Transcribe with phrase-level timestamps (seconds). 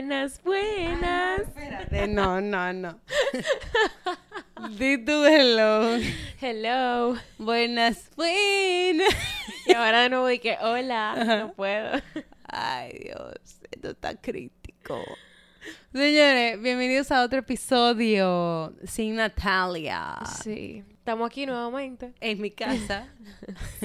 [0.00, 1.40] Buenas, buenas.
[1.40, 3.00] espérate, no, no, no.
[4.78, 5.96] Di tu hello.
[6.38, 7.16] Hello.
[7.38, 9.08] Buenas, buenas.
[9.66, 11.92] Y ahora de nuevo dije, hola, no puedo.
[12.46, 13.32] Ay, Dios,
[13.70, 15.02] esto está crítico.
[15.94, 20.16] Señores, bienvenidos a otro episodio sin Natalia.
[20.42, 20.84] Sí.
[20.90, 22.12] Estamos aquí nuevamente.
[22.20, 23.08] En mi casa.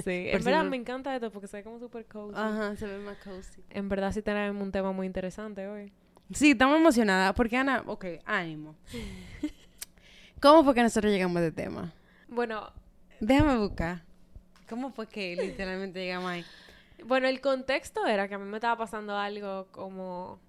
[0.04, 0.28] Sí.
[0.32, 2.34] En verdad no- me encanta esto porque se ve como súper cozy.
[2.36, 3.62] Ajá, se ve más cozy.
[3.70, 5.94] En verdad sí tenemos un tema muy interesante hoy.
[6.34, 8.76] Sí, estamos emocionadas porque Ana, ok, ánimo.
[10.40, 11.92] ¿Cómo fue que nosotros llegamos a este tema?
[12.28, 12.72] Bueno,
[13.20, 14.02] Déjame buscar.
[14.68, 16.46] ¿Cómo fue que literalmente llegamos ahí?
[17.06, 20.40] bueno, el contexto era que a mí me estaba pasando algo como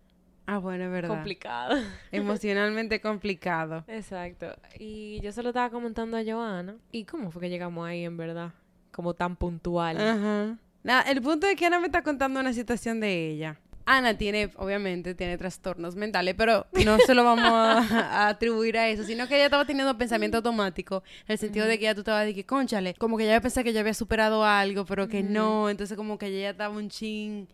[0.46, 1.08] Ah, bueno, es verdad.
[1.08, 1.76] complicado.
[2.12, 3.84] Emocionalmente complicado.
[3.88, 4.54] Exacto.
[4.78, 6.76] Y yo se lo estaba comentando a Joana.
[6.90, 8.52] ¿Y cómo fue que llegamos ahí, en verdad?
[8.90, 9.96] Como tan puntual.
[10.00, 10.58] Ajá.
[10.82, 13.58] Nada, el punto es que Ana me está contando una situación de ella.
[13.84, 17.78] Ana tiene, obviamente, tiene trastornos mentales, pero no se lo vamos a,
[18.24, 21.78] a atribuir a eso, sino que ella estaba teniendo pensamiento automático, en el sentido de
[21.78, 24.44] que ya tú estabas de que, conchale, como que ella pensé que ya había superado
[24.44, 27.48] algo, pero que no, entonces como que ella estaba un chin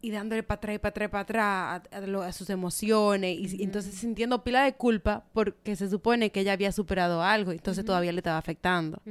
[0.00, 1.44] y dándole para atrás y para atrás y para atrás
[1.92, 6.30] a, a lo- a sus emociones y, entonces sintiendo pila de culpa porque se supone
[6.30, 9.02] que ella había superado algo, entonces todavía le estaba afectando.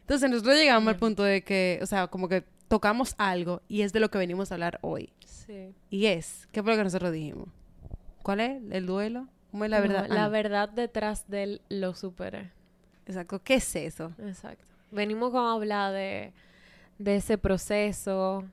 [0.00, 3.92] Entonces nosotros llegamos al punto de que, o sea, como que tocamos algo y es
[3.92, 5.10] de lo que venimos a hablar hoy.
[5.46, 5.74] Sí.
[5.90, 7.48] Y es, ¿qué fue lo que nosotros dijimos?
[8.22, 8.62] ¿Cuál es?
[8.70, 9.26] ¿El duelo?
[9.50, 10.08] ¿Cómo es la verdad?
[10.08, 12.50] No, la Ah, verdad detrás del lo superé.
[13.06, 13.40] Exacto.
[13.42, 14.12] ¿Qué es eso?
[14.18, 14.64] Exacto.
[14.90, 16.32] Venimos con a hablar de,
[16.98, 18.44] de ese proceso,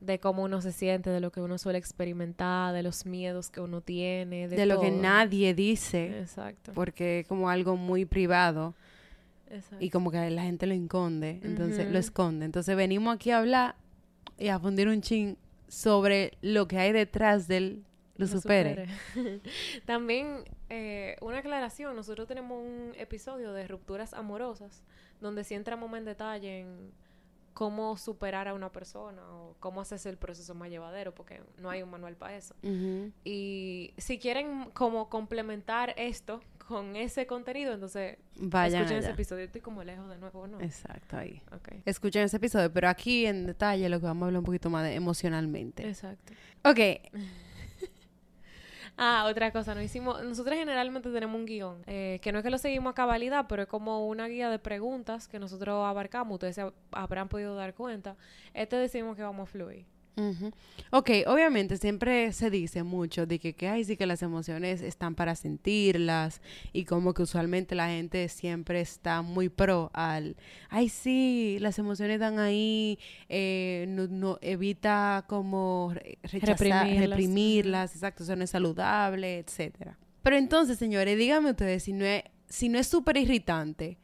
[0.00, 3.60] de cómo uno se siente, de lo que uno suele experimentar, de los miedos que
[3.60, 6.72] uno tiene, de, De, lo que nadie dice, Exacto.
[6.74, 8.74] porque es como algo muy privado
[9.50, 9.84] exacto.
[9.84, 12.46] y como que la gente lo esconde, entonces lo esconde.
[12.46, 13.76] Entonces venimos aquí a hablar
[14.38, 15.36] y a fundir un chin
[15.72, 17.82] sobre lo que hay detrás del
[18.16, 18.88] lo, Lo supere.
[19.86, 24.84] También, eh, una aclaración, nosotros tenemos un episodio de rupturas amorosas,
[25.22, 26.92] donde sí entramos más en detalle en
[27.54, 31.82] cómo superar a una persona o cómo hacerse el proceso más llevadero, porque no hay
[31.82, 32.54] un manual para eso.
[33.24, 39.44] Y si quieren como complementar esto con ese contenido, entonces Vayan escuchen ese episodio.
[39.44, 40.60] Estoy como lejos de nuevo, ¿no?
[40.60, 41.42] Exacto, ahí.
[41.54, 41.68] Ok.
[41.84, 44.84] escuchen ese episodio, pero aquí en detalle lo que vamos a hablar un poquito más
[44.84, 45.86] de emocionalmente.
[45.88, 46.32] Exacto.
[46.64, 46.78] Ok,
[48.98, 52.50] Ah, otra cosa, nos hicimos, nosotros generalmente tenemos un guion, eh, que no es que
[52.50, 56.56] lo seguimos a cabalidad, pero es como una guía de preguntas que nosotros abarcamos, ustedes
[56.56, 58.16] se hab- habrán podido dar cuenta.
[58.52, 59.86] Este decimos que vamos a fluir.
[60.16, 60.50] Ujú.
[60.90, 65.14] ok, obviamente siempre se dice mucho de que, que ay, sí que las emociones están
[65.14, 66.40] para sentirlas
[66.72, 70.36] y como que usualmente la gente siempre está muy pro al,
[70.68, 77.08] ay, sí, las emociones están ahí, eh, no, no- evita como re- rechazar, Reprimirlas.
[77.10, 79.98] reprimirlas, exacto, eso no es saludable, etcétera.
[80.22, 83.98] Pero entonces, señores, díganme ustedes si no es, si no es súper irritante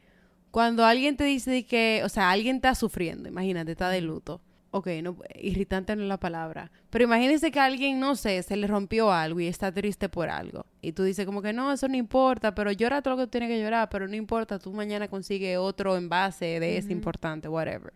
[0.51, 4.41] cuando alguien te dice que, o sea, alguien está sufriendo, imagínate, está de luto.
[4.71, 6.71] Ok, no, irritante no es la palabra.
[6.89, 10.29] Pero imagínense que a alguien, no sé, se le rompió algo y está triste por
[10.29, 10.65] algo.
[10.81, 13.31] Y tú dices como que no, eso no importa, pero llora todo lo que tú
[13.31, 17.93] tienes que llorar, pero no importa, tú mañana consigues otro envase de ese importante, whatever.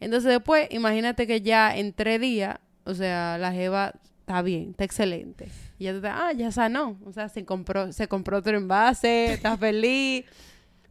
[0.00, 4.84] Entonces después, imagínate que ya en tres días, o sea, la jeva está bien, está
[4.84, 5.48] excelente.
[5.78, 6.98] Y ya te ah, ya sanó.
[7.04, 10.24] O sea, se compró, se compró otro envase, está feliz.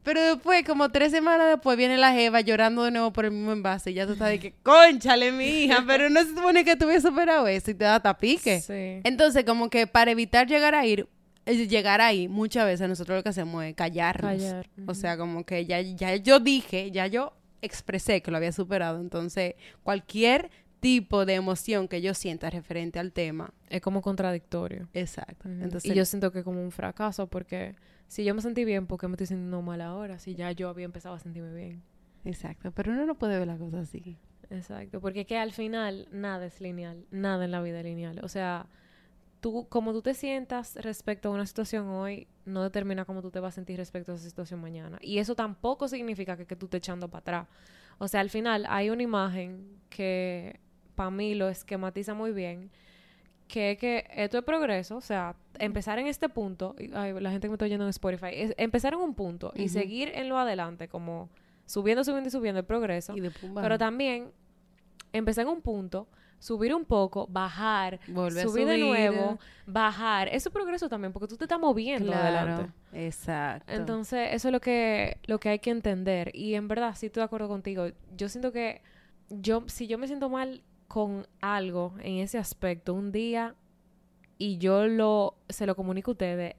[0.04, 3.54] Pero después, como tres semanas después, viene la jeva llorando de nuevo por el mismo
[3.54, 3.92] envase.
[3.92, 6.86] Y ya tú estás de que, conchale, mi hija, pero no se supone que tú
[6.86, 8.60] hubieras superado eso y te da tapique.
[8.60, 9.02] Sí.
[9.04, 11.08] Entonces, como que para evitar llegar a ir,
[11.46, 14.32] eh, llegar ahí, muchas veces nosotros lo que hacemos es callarnos.
[14.32, 18.52] Callar, O sea, como que ya, ya yo dije, ya yo expresé que lo había
[18.52, 19.00] superado.
[19.00, 23.54] Entonces, cualquier tipo de emoción que yo sienta referente al tema.
[23.70, 24.90] Es como contradictorio.
[24.94, 25.48] Exacto.
[25.48, 27.76] Entonces, y yo siento que es como un fracaso porque
[28.14, 30.20] si yo me sentí bien, ¿por qué me estoy sintiendo mal ahora?
[30.20, 31.82] Si ya yo había empezado a sentirme bien.
[32.26, 32.72] exacto.
[32.72, 34.20] Pero uno no puede ver las cosas así.
[34.52, 38.20] Exacto, porque es que al final nada es lineal, nada en la vida es lineal.
[38.22, 38.68] O sea,
[39.40, 43.40] tú, como tú te sientas respecto a una situación hoy, no determina cómo tú te
[43.40, 45.00] vas a sentir respecto a esa situación mañana.
[45.02, 47.48] Y eso tampoco significa que, que tú te echando para atrás.
[47.98, 50.60] O sea, al final hay una imagen que
[50.94, 52.70] para mí lo esquematiza muy bien,
[53.54, 57.30] que es que esto es progreso, o sea, empezar en este punto, y- ay, la
[57.30, 60.28] gente que me está oyendo en Spotify, es empezar en un punto y seguir en
[60.28, 61.30] lo adelante, como
[61.68, 63.16] subiendo, subiendo y subiendo el progreso.
[63.16, 63.22] Y
[63.54, 64.32] Pero también
[65.12, 66.08] empezar en un punto,
[66.40, 68.86] subir un poco, bajar, Volver a subir, de subir.
[68.88, 70.30] nuevo, bajar.
[70.30, 72.72] Eso es progreso también, porque tú te estás moviendo adelante.
[72.92, 73.72] Exacto.
[73.72, 76.32] Entonces, eso es lo que, lo que hay que entender.
[76.34, 77.86] Y en verdad, sí estoy de acuerdo contigo.
[78.18, 78.82] Yo siento que
[79.30, 83.56] yo, si yo me siento mal con algo en ese aspecto, un día
[84.38, 86.54] y yo lo se lo comunico a ustedes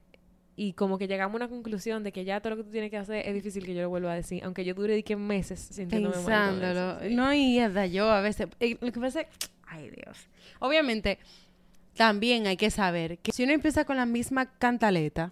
[0.57, 2.91] y como que llegamos a una conclusión de que ya todo lo que tú tienes
[2.91, 5.61] que hacer es difícil que yo lo vuelva a decir, aunque yo dure que meses
[5.61, 6.99] sintiéndome mal eso, pensándolo.
[6.99, 7.15] sí.
[7.15, 8.49] No, y hasta yo a veces.
[8.59, 9.27] eh, Lo que pasa es.
[9.67, 10.27] Ay, Dios.
[10.59, 11.17] Obviamente,
[11.95, 15.31] también hay que saber que si uno empieza con la misma cantaleta,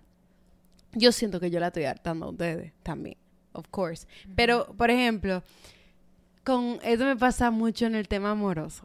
[0.94, 3.18] yo siento que yo la estoy hartando a ustedes también.
[3.52, 4.08] Of course.
[4.36, 5.44] Pero, por ejemplo,
[6.46, 8.84] con esto me pasa mucho en el tema amoroso.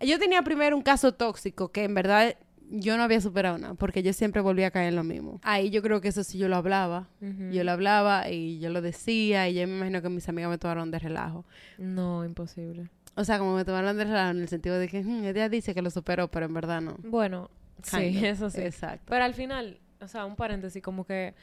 [0.00, 2.36] Yo tenía primero un caso tóxico que en verdad
[2.72, 5.40] yo no había superado nada, porque yo siempre volvía a caer en lo mismo.
[5.42, 7.08] Ahí yo creo que eso sí yo lo hablaba.
[7.50, 10.58] Yo lo hablaba y yo lo decía y yo me imagino que mis amigas me
[10.58, 11.44] tomaron de relajo.
[11.78, 12.88] No, imposible.
[13.16, 15.74] O sea, como me tomaron de relajo en el sentido de que "Hmm, ella dice
[15.74, 16.96] que lo superó, pero en verdad no.
[17.02, 17.50] Bueno,
[17.82, 18.22] sí, of.
[18.24, 18.60] eso sí.
[18.60, 19.04] Exacto.
[19.08, 21.34] Pero al final, o sea, un paréntesis, como que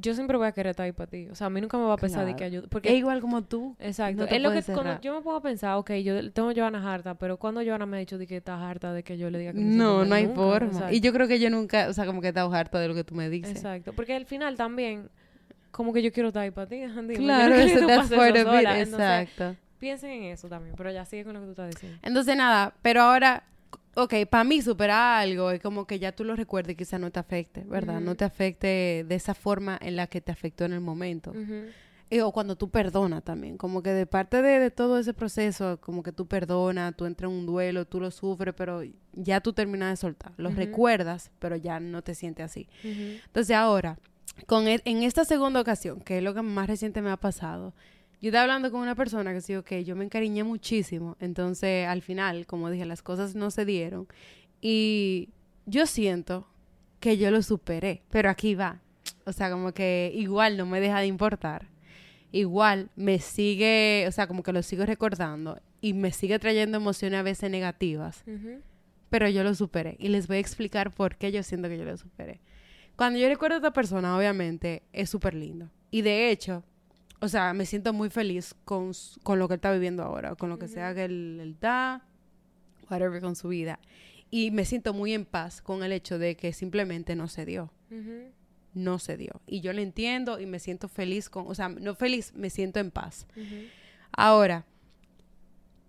[0.00, 1.28] yo siempre voy a querer estar ahí para ti.
[1.30, 2.36] O sea, a mí nunca me va a pesar de Claro.
[2.38, 2.62] que ayude.
[2.64, 3.76] Es Porque, igual como tú.
[3.78, 4.22] exacto.
[4.24, 6.92] no es lo que cuando yo me pongo a pensar, ok, yo tengo a Joana
[6.94, 9.38] harta, pero cuando Joana me ha dicho de que está harta de que yo le
[9.38, 10.68] diga que me No, no hay Nunca, forma.
[10.68, 10.94] exacto.
[10.94, 12.94] Y yo creo que yo nunca, o sea, como que he estado harta de lo
[12.94, 13.56] que tú me dices.
[13.56, 13.92] Exacto.
[13.92, 15.08] Porque al final también,
[15.70, 16.82] como que yo quiero estar ahí para ti.
[16.82, 17.16] Andy.
[17.16, 18.66] Claro, no eso that's part of it.
[18.68, 19.56] Entonces, Exacto.
[19.78, 20.74] piensen en eso también.
[20.76, 21.98] Pero ya sigue con lo que tú estás diciendo.
[22.02, 23.44] Entonces, nada, pero ahora,
[24.02, 27.10] ok, para mí superar algo es como que ya tú lo recuerdes y quizá no
[27.10, 28.00] te afecte, ¿verdad?
[28.00, 31.32] No te afecte de esa forma en la que te afectó en el momento.
[32.10, 35.78] Eh, o cuando tú perdonas también, como que de parte de, de todo ese proceso,
[35.82, 39.52] como que tú perdonas, tú entras en un duelo, tú lo sufres, pero ya tú
[39.52, 40.32] terminas de soltar.
[40.38, 42.66] Lo recuerdas, pero ya no te sientes así.
[43.26, 43.98] Entonces ahora,
[44.46, 47.74] con e- en esta segunda ocasión, que es lo que más reciente me ha pasado,
[48.20, 52.02] yo estaba hablando con una persona que sí, ok, yo me encariñé muchísimo, entonces al
[52.02, 54.08] final, como dije, las cosas no se dieron
[54.60, 55.30] y
[55.66, 56.48] yo siento
[57.00, 58.80] que yo lo superé, pero aquí va,
[59.24, 61.68] o sea, como que igual no me deja de importar,
[62.32, 67.20] igual me sigue, o sea, como que lo sigo recordando y me sigue trayendo emociones
[67.20, 68.24] a veces negativas,
[69.10, 69.96] pero yo lo superé.
[69.98, 72.40] Y les voy a explicar por qué yo siento que yo lo superé.
[72.96, 75.70] Cuando yo recuerdo a esta persona, obviamente, es súper lindo.
[75.90, 76.64] Y de hecho,
[77.20, 78.92] o sea, me siento muy feliz con,
[79.22, 82.04] con lo que él está viviendo ahora, con lo que sea que él, él da,
[82.90, 83.78] whatever con su vida.
[84.30, 87.72] Y me siento muy en paz con el hecho de que simplemente no se dio.
[88.74, 89.40] No se dio.
[89.46, 92.78] Y yo lo entiendo y me siento feliz con, o sea, no feliz, me siento
[92.78, 93.26] en paz.
[94.12, 94.66] Ahora,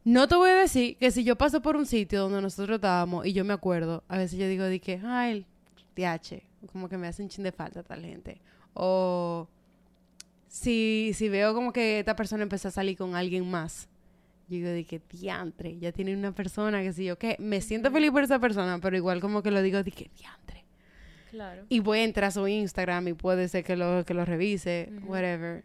[0.05, 3.25] no te voy a decir que si yo paso por un sitio donde nosotros estábamos
[3.25, 5.45] y yo me acuerdo, a veces yo digo de que, ay,
[5.93, 6.41] TH,
[6.71, 8.41] como que me hace un chin de falta tal gente.
[8.73, 9.47] O
[10.49, 13.87] si, si veo como que esta persona empezó a salir con alguien más,
[14.49, 17.91] yo digo de que diantre, ya tiene una persona que si yo que me siento
[17.91, 20.65] feliz por esa persona, pero igual como que lo digo de que diantre.
[21.29, 21.63] Claro.
[21.69, 24.91] Y voy a entrar a su Instagram y puede ser que lo, que lo revise,
[25.05, 25.63] whatever.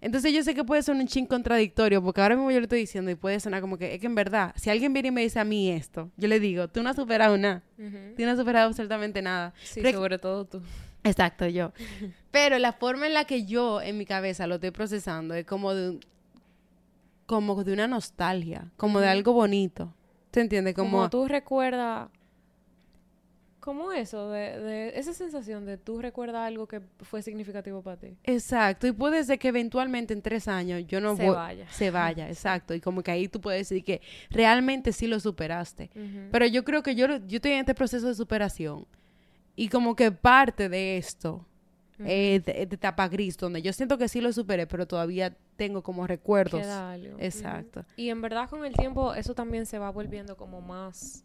[0.00, 2.80] Entonces yo sé que puede ser un chin contradictorio, porque ahora mismo yo lo estoy
[2.80, 5.22] diciendo y puede sonar como que es que en verdad, si alguien viene y me
[5.22, 8.38] dice a mí esto, yo le digo, tú no has superado nada, tú no has
[8.38, 9.54] superado absolutamente nada.
[9.64, 10.62] Sí, Pero- sobre todo tú.
[11.04, 11.72] Exacto, yo.
[12.32, 15.72] Pero la forma en la que yo en mi cabeza lo estoy procesando es como
[15.74, 16.00] de un-
[17.26, 19.94] como de una nostalgia, como de algo bonito.
[20.30, 20.74] ¿Te entiendes?
[20.74, 22.08] Como, Como, tú recuerdas...
[23.60, 28.14] Como eso, de, de esa sensación de tú recuerdas algo que fue significativo para ti.
[28.24, 31.66] Exacto, y puede ser que eventualmente en tres años yo no Se voy- vaya.
[31.70, 32.74] Se vaya, exacto.
[32.74, 35.88] Y como que ahí tú puedes decir que realmente sí lo superaste.
[36.30, 38.86] Pero yo creo que yo, yo estoy en este proceso de superación.
[39.56, 41.46] Y como que parte de esto
[41.98, 45.82] es de, de etapa gris, donde yo siento que sí lo superé, pero todavía tengo
[45.82, 46.60] como recuerdos.
[46.60, 47.14] Queda algo.
[47.14, 47.24] Ujú.
[47.24, 47.84] Exacto.
[47.96, 51.24] Y en verdad con el tiempo eso también se va volviendo como más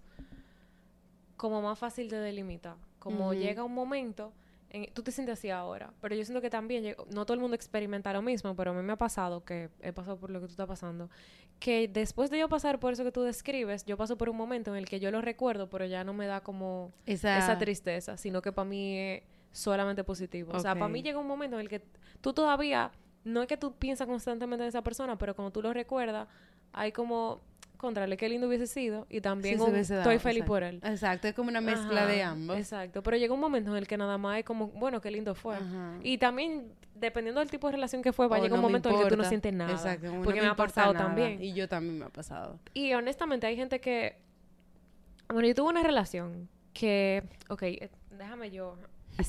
[1.38, 2.76] como más fácil de delimitar.
[3.00, 4.34] Como llega un momento,
[4.70, 7.56] en- tú te sientes así ahora, pero yo siento que también, no todo el mundo
[7.56, 10.46] experimenta lo mismo, pero a mí me ha pasado, que he pasado por lo que
[10.48, 11.10] tú estás pasando,
[11.60, 14.72] que después de yo pasar por eso que tú describes, yo paso por un momento
[14.72, 18.18] en el que yo lo recuerdo, pero ya no me da como Esa, esa tristeza,
[18.18, 20.52] sino que para mí es solamente positivo.
[20.56, 21.82] O sea, para mí llega un momento en el que
[22.22, 22.92] tú todavía,
[23.24, 26.28] no es que tú piensas constantemente en esa persona, pero cuando tú lo recuerdas,
[26.72, 27.42] hay como,
[27.80, 30.46] contrale, qué lindo hubiese sido, y también Sí, un, estoy feliz exacto.
[30.46, 30.80] por él.
[30.84, 32.58] Exacto, es como una mezcla Ajá, de ambos.
[32.58, 35.34] Exacto, pero llega un momento en el que nada más es como, bueno, qué lindo
[35.34, 35.56] fue.
[35.56, 35.98] Ajá.
[36.04, 38.90] Y también, dependiendo del tipo de relación que fue, va a O llegar un momento
[38.90, 39.72] en el que tú no sientes nada.
[39.72, 41.06] Exacto, como no porque me, ha pasado nada.
[41.06, 41.42] también.
[41.42, 42.60] Y yo también me ha pasado.
[42.74, 44.18] Y honestamente hay gente que...
[45.30, 47.24] Bueno, yo tuve una relación que...
[47.50, 48.78] Ok, eh, déjame yo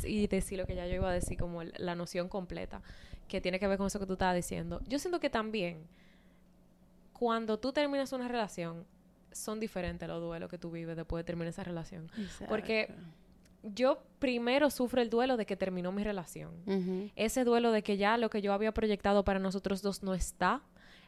[0.05, 2.81] y decir lo que ya yo iba a decir como la noción completa
[3.29, 4.81] que tiene que ver con eso que tú estabas diciendo.
[4.87, 5.87] Yo siento que también
[7.21, 8.87] cuando tú terminas una relación
[9.31, 12.11] son diferentes los duelos que tú vives después de terminar esa relación.
[12.49, 12.93] Porque.
[13.63, 16.51] Yo primero sufro el duelo de que terminó mi relación.
[17.15, 20.63] Ese duelo de que ya lo que yo había proyectado para nosotros dos no está.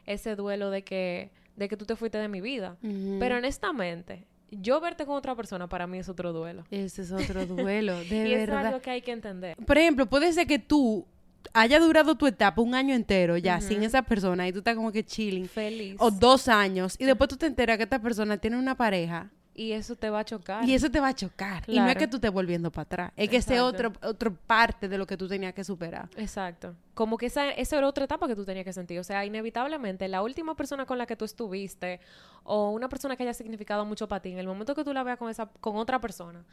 [0.05, 2.77] Ese duelo de que, de que tú te fuiste de mi vida.
[3.19, 6.63] Pero honestamente, yo verte con otra persona para mí es otro duelo.
[6.69, 8.67] Ese es otro duelo, de y es verdad.
[8.67, 9.57] algo que hay que entender.
[9.65, 11.07] Por ejemplo, puede ser que tú
[11.53, 14.91] haya durado tu etapa un año entero ya sin esa persona y tú estás como
[14.91, 15.47] que chilling.
[15.47, 15.95] Feliz.
[15.99, 16.95] O dos años.
[16.99, 19.29] Y después tú te enteras que esta persona tiene una pareja.
[19.55, 20.67] y eso te va a chocar.
[20.67, 21.63] Y eso te va a chocar.
[21.67, 23.11] Y no es que tú estés volviendo para atrás.
[23.15, 26.09] Es que ese otro, otro parte de lo que tú tenías que superar.
[26.17, 26.73] Exacto.
[26.93, 28.99] Como que esa, esa era otra etapa que tú tenías que sentir.
[28.99, 31.99] O sea, inevitablemente, la última persona con la que tú estuviste
[32.43, 35.03] o una persona que haya significado mucho para ti, en el momento que tú la
[35.03, 36.43] veas con, esa, con otra persona,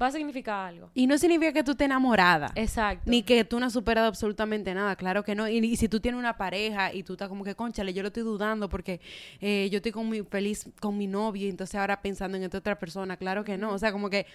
[0.00, 0.90] va a significar algo.
[0.94, 2.52] Y no significa que tú estés enamorada.
[2.54, 3.10] Exacto.
[3.10, 5.48] Ni que tú no has superado absolutamente nada, claro que no.
[5.48, 8.08] Y, y si tú tienes una pareja y tú estás como que, conchale, yo lo
[8.08, 9.00] estoy dudando porque
[9.40, 12.58] eh, yo estoy con mi, feliz con mi novio y entonces ahora pensando en esta
[12.58, 13.72] otra persona, claro que no.
[13.72, 14.26] O sea, como que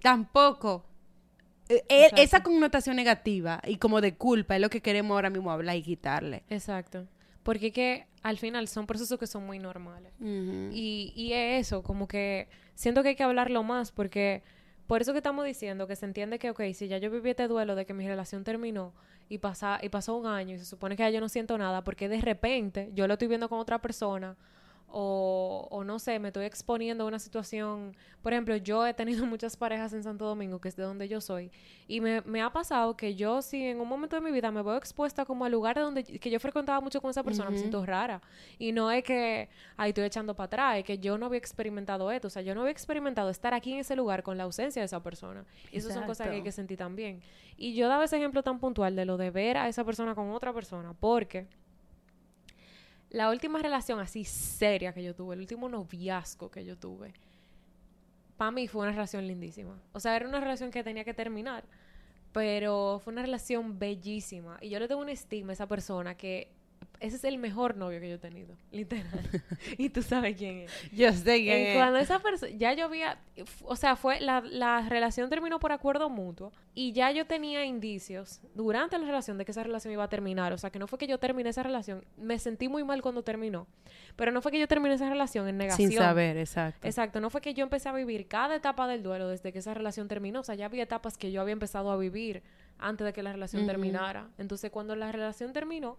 [0.00, 0.84] tampoco.
[1.70, 5.50] Eh, eh, esa connotación negativa y como de culpa es lo que queremos ahora mismo
[5.50, 6.42] hablar y quitarle.
[6.50, 7.06] Exacto.
[7.42, 10.12] Porque que al final son procesos que son muy normales.
[10.20, 14.42] Y, y es eso, como que siento que hay que hablarlo más porque
[14.86, 17.46] por eso que estamos diciendo que se entiende que, ok, si ya yo viví este
[17.46, 18.92] duelo de que mi relación terminó
[19.28, 21.84] y, pasa, y pasó un año y se supone que ya yo no siento nada
[21.84, 24.36] porque de repente yo lo estoy viendo con otra persona
[24.92, 27.96] o, o no sé, me estoy exponiendo a una situación.
[28.22, 31.20] Por ejemplo, yo he tenido muchas parejas en Santo Domingo, que es de donde yo
[31.20, 31.50] soy,
[31.86, 34.62] y me, me ha pasado que yo, si en un momento de mi vida me
[34.62, 37.84] veo expuesta como al lugar donde que yo frecuentaba mucho con esa persona, me siento
[37.84, 38.20] rara.
[38.58, 42.10] Y no es que ahí estoy echando para atrás, es que yo no había experimentado
[42.10, 42.28] esto.
[42.28, 44.86] O sea, yo no había experimentado estar aquí en ese lugar con la ausencia de
[44.86, 45.44] esa persona.
[45.72, 47.20] Y eso son cosas que hay que sentir también.
[47.56, 50.30] Y yo daba ese ejemplo tan puntual de lo de ver a esa persona con
[50.30, 51.46] otra persona, porque
[53.10, 57.12] la última relación así seria que yo tuve, el último noviazgo que yo tuve,
[58.36, 59.78] para mí fue una relación lindísima.
[59.92, 61.64] O sea, era una relación que tenía que terminar,
[62.32, 64.58] pero fue una relación bellísima.
[64.62, 66.50] Y yo le tengo un estima a esa persona que
[67.00, 69.08] ese es el mejor novio que yo he tenido, literal.
[69.78, 70.90] y tú sabes quién es.
[70.92, 71.74] Yo sé En que...
[71.74, 73.18] cuando esa persona, ya yo había,
[73.64, 78.40] o sea, fue, la, la relación terminó por acuerdo mutuo y ya yo tenía indicios
[78.54, 80.98] durante la relación de que esa relación iba a terminar, o sea, que no fue
[80.98, 83.66] que yo terminé esa relación, me sentí muy mal cuando terminó,
[84.14, 85.88] pero no fue que yo terminé esa relación en negación.
[85.88, 86.86] Sin saber, exacto.
[86.86, 89.72] Exacto, no fue que yo empecé a vivir cada etapa del duelo desde que esa
[89.72, 92.42] relación terminó, o sea, ya había etapas que yo había empezado a vivir
[92.78, 94.28] antes de que la relación terminara.
[94.38, 95.96] Entonces, cuando la relación terminó,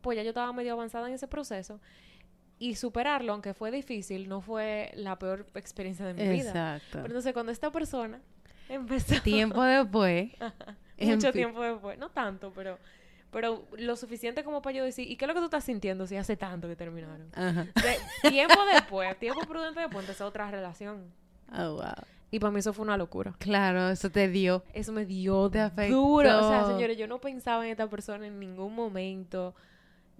[0.00, 1.80] pues ya yo estaba medio avanzada en ese proceso
[2.58, 6.48] y superarlo, aunque fue difícil, no fue la peor experiencia de mi vida.
[6.50, 6.88] Exacto.
[6.92, 8.20] Pero entonces, cuando esta persona
[8.68, 10.30] empezó Tiempo después...
[11.00, 12.78] mucho tiempo después, no tanto, pero
[13.30, 16.06] pero lo suficiente como para yo decir, ¿y qué es lo que tú estás sintiendo
[16.06, 17.28] si hace tanto que terminaron?
[17.34, 17.64] Ajá.
[17.64, 21.04] De- tiempo después, tiempo prudente después, empezó otra relación.
[21.52, 21.94] Oh, wow.
[22.32, 23.34] Y para mí eso fue una locura.
[23.38, 24.64] Claro, eso te dio.
[24.72, 25.94] Eso me dio Te afectó.
[25.96, 26.38] duro.
[26.44, 29.54] O sea, señores, yo no pensaba en esta persona en ningún momento.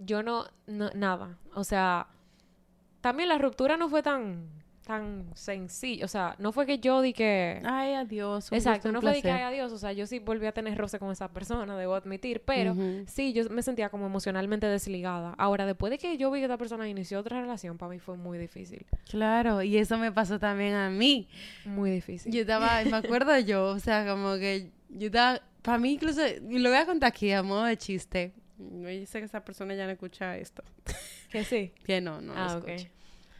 [0.00, 1.38] Yo no, no nada.
[1.54, 2.08] O sea,
[3.00, 4.48] también la ruptura no fue tan,
[4.86, 6.04] tan sencilla.
[6.04, 7.60] O sea, no fue que yo di que...
[7.64, 8.50] Ay, adiós.
[8.50, 9.42] un Exacto, gusto, un no fue de que, placer.
[9.44, 9.72] ay, adiós.
[9.72, 12.42] O sea, yo sí volví a tener roce con esa persona, debo admitir.
[12.44, 12.74] Pero
[13.06, 15.34] sí, yo me sentía como emocionalmente desligada.
[15.38, 18.16] Ahora, después de que yo vi que esta persona inició otra relación, para mí fue
[18.16, 18.86] muy difícil.
[19.08, 21.28] Claro, y eso me pasó también a mí.
[21.66, 22.32] Muy difícil.
[22.32, 26.58] Yo estaba, me acuerdo yo, o sea, como que yo estaba, para mí incluso, y
[26.58, 28.32] lo voy a contar aquí a modo de chiste.
[28.82, 30.62] Yo sé que esa persona ya no escucha esto.
[31.30, 31.72] Que sí.
[31.86, 32.68] Que no, no lo ah, ok.
[32.68, 32.90] escucha.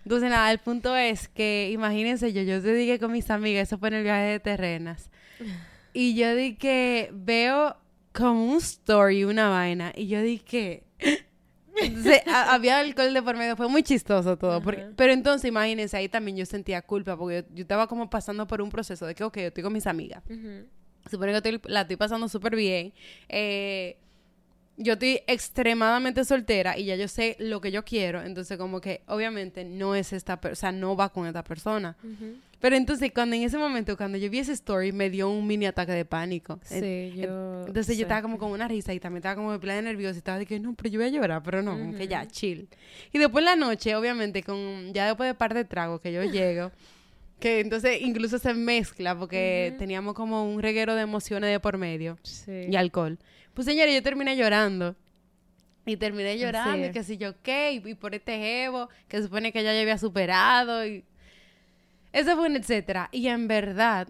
[0.04, 3.78] Entonces, nada, el punto es que, imagínense yo, yo te dije con mis amigas, eso
[3.78, 5.10] fue en el viaje de terrenas.
[5.92, 7.76] Y yo di que veo
[8.12, 10.84] como un story, una vaina, y yo di que...
[11.82, 14.62] Entonces, a- había alcohol de por medio, fue muy chistoso todo.
[14.62, 18.46] porque- pero entonces, imagínense, ahí también yo sentía culpa, porque yo, yo estaba como pasando
[18.46, 20.22] por un proceso de que, ok, yo estoy con mis amigas.
[20.30, 20.66] Ujú.
[21.10, 22.92] Supone que estoy- la estoy pasando súper bien.
[23.28, 23.96] Eh,
[24.82, 28.22] yo estoy extremadamente soltera y ya yo sé lo que yo quiero.
[28.22, 31.96] Entonces, como que obviamente no es esta persona, o sea, no va con esta persona.
[32.60, 35.66] Pero entonces, cuando en ese momento, cuando yo vi ese story, me dio un mini
[35.66, 36.58] ataque de pánico.
[36.62, 37.64] Sí, yo...
[37.66, 40.18] Entonces yo estaba como con una risa y también estaba como de plan nerviosa y
[40.18, 42.68] estaba de que no, pero yo voy a llorar, pero no, que ya, chill.
[43.12, 46.22] Y después en la noche, obviamente, con ya después de par de tragos que yo
[46.24, 46.70] llego,
[47.38, 52.18] que entonces incluso se mezcla porque teníamos como un reguero de emociones de por medio
[52.22, 52.66] Sí.
[52.68, 53.18] y alcohol.
[53.54, 54.96] Pues señores, yo terminé llorando.
[55.86, 59.24] Y terminé llorando, y que si yo qué, y, y por este jevo, que se
[59.24, 61.04] supone que ya yo había superado, y...
[62.12, 63.08] Eso fue un etcétera.
[63.12, 64.06] Y en verdad,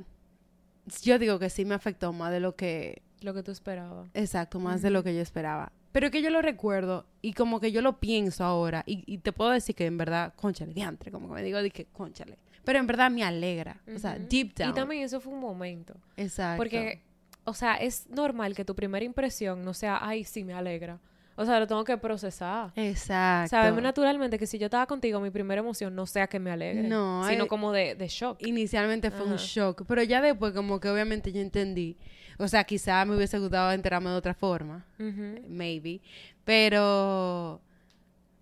[1.03, 3.03] yo digo que sí me afectó más de lo que...
[3.21, 4.11] Lo que tú esperabas.
[4.15, 5.73] Exacto, más de lo que yo esperaba.
[5.93, 9.33] Pero que yo lo recuerdo, y como que yo lo pienso ahora, y, y te
[9.33, 12.39] puedo decir que en verdad, conchale, diantre, como que me digo, dije, conchale.
[12.65, 14.71] Pero en verdad me alegra, o sea, deep down.
[14.71, 15.95] Y también eso fue un momento.
[16.17, 16.59] Exacto.
[16.59, 17.03] Porque,
[17.45, 20.99] o sea, es normal que tu primera impresión no sea, ay, sí, me alegra.
[21.37, 22.71] O sea, lo tengo que procesar.
[22.77, 23.51] Exacto.
[23.51, 26.83] Sabemos naturalmente que si yo estaba contigo, mi primera emoción no sea que me alegre.
[26.83, 28.43] No, Sino eh, como de, de shock.
[28.43, 31.97] Inicialmente fue un shock, pero ya después como que obviamente yo entendí.
[32.37, 34.87] O sea, quizá me hubiese gustado enterarme de otra forma,
[35.49, 36.01] maybe,
[36.45, 37.61] pero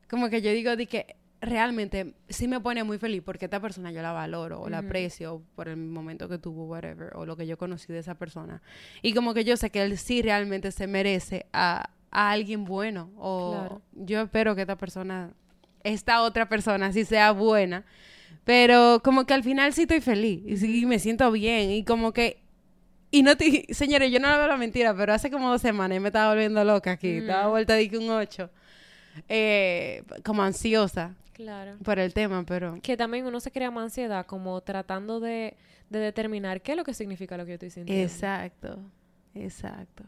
[0.09, 3.93] como que yo digo de que realmente sí me pone muy feliz porque esta persona
[3.93, 7.47] yo la valoro o la aprecio por el momento que tuvo, whatever, o lo que
[7.47, 8.61] yo conocí de esa persona.
[9.03, 13.11] Y como que yo sé que él sí realmente se merece a, a alguien bueno
[13.17, 13.83] o Claro.
[13.93, 15.31] yo espero que esta persona,
[15.85, 17.85] esta otra persona sí sea buena,
[18.45, 22.13] pero como que al final sí estoy feliz y sí me siento bien y como
[22.13, 22.39] que
[23.11, 25.95] y no te, señores, yo no le veo la mentira, pero hace como dos semanas
[25.97, 28.51] yo me estaba volviendo loca aquí, estaba vuelta de que un 8,
[29.29, 31.79] eh, como ansiosa Claro.
[31.85, 35.57] por el tema, pero Que también uno se crea más ansiedad como tratando de,
[35.89, 38.03] de determinar qué es lo que significa lo que yo estoy sintiendo.
[38.05, 38.79] exacto,
[39.35, 40.05] exacto.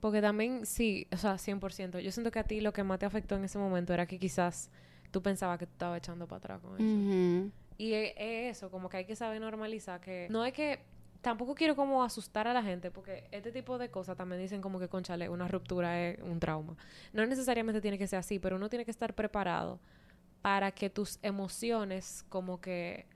[0.00, 1.98] Porque también, sí, o sea, 100%.
[2.00, 4.18] Yo siento que a ti lo que más te afectó en ese momento era que
[4.18, 4.70] quizás
[5.10, 7.50] tú pensabas que tú estabas echando para atrás con eso.
[7.78, 10.80] Y es, es eso, como que hay que saber normalizar que no es que
[11.22, 14.78] tampoco quiero como asustar a la gente porque este tipo de cosas también dicen como
[14.78, 16.76] que conchale, una ruptura es un trauma.
[17.14, 19.80] No necesariamente tiene que ser así, pero uno tiene que estar preparado
[20.44, 23.06] para que tus emociones como que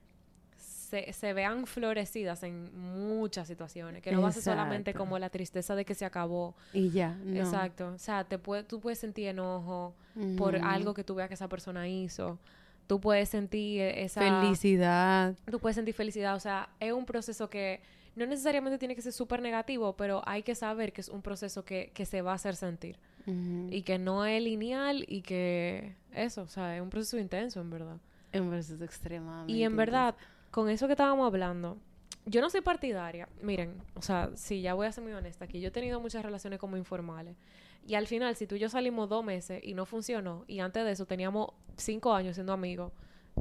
[0.57, 5.29] se, se vean florecidas en muchas situaciones, que no va a ser solamente como la
[5.29, 6.55] tristeza de que se acabó.
[6.73, 7.39] Y ya, no.
[7.39, 7.89] Exacto.
[7.89, 9.93] O sea, te puede, tú puedes sentir enojo
[10.39, 12.39] por algo que tú veas que esa persona hizo.
[12.87, 15.35] Tú puedes sentir esa Felicidad.
[15.51, 16.35] tú puedes sentir felicidad.
[16.35, 17.79] O sea, es un proceso que
[18.15, 21.63] no necesariamente tiene que ser súper negativo, pero hay que saber que es un proceso
[21.63, 22.97] que, que se va a hacer sentir.
[23.69, 27.69] Y que no es lineal y que eso, o sea, es un proceso intenso, en
[27.69, 27.97] verdad.
[28.31, 29.51] Es un proceso extremadamente.
[29.51, 29.77] Y en intenso.
[29.77, 30.15] verdad,
[30.51, 31.77] con eso que estábamos hablando,
[32.25, 33.27] yo no soy partidaria.
[33.41, 35.59] Miren, o sea, sí, ya voy a ser muy honesta aquí.
[35.59, 37.35] Yo he tenido muchas relaciones como informales.
[37.87, 40.85] Y al final, si tú y yo salimos dos meses y no funcionó, y antes
[40.85, 42.91] de eso teníamos cinco años siendo amigos,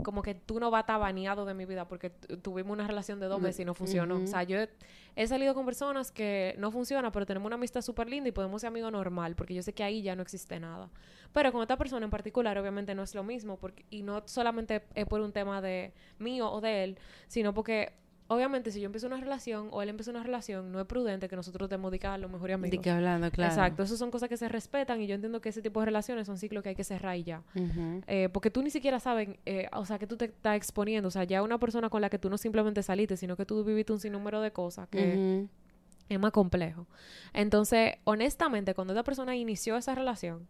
[0.02, 2.87] como que tú no vas a estar baneado de mi vida porque tu- tuvimos una
[2.87, 4.16] relación de dos Mm, meses y no funcionó.
[4.16, 4.68] O sea, yo he,
[5.16, 8.61] he salido con personas que no funcionan, pero tenemos una amistad súper linda y podemos
[8.61, 10.90] ser amigos normal, porque yo sé que ahí ya no existe nada.
[11.32, 14.84] Pero con esta persona en particular, obviamente no es lo mismo, porque, y no solamente
[14.94, 17.92] es por un tema de mío o de él, sino porque,
[18.28, 21.36] obviamente, si yo empiezo una relación o él empieza una relación, no es prudente que
[21.36, 22.70] nosotros demos de a los mejores amigos.
[22.70, 23.52] De que hablando, claro.
[23.52, 26.26] Exacto, esas son cosas que se respetan y yo entiendo que ese tipo de relaciones
[26.26, 27.42] son ciclos que hay que cerrar y ya.
[28.06, 31.10] Eh, porque tú ni siquiera sabes, eh, o sea, que tú te estás exponiendo, o
[31.10, 33.92] sea, ya una persona con la que tú no simplemente saliste, sino que tú viviste
[33.92, 35.48] un sinnúmero de cosas que
[36.08, 36.86] es más complejo.
[37.32, 40.46] Entonces, honestamente, cuando esta persona inició esa relación,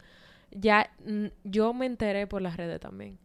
[0.50, 3.18] ya mm, yo me enteré por las redes también.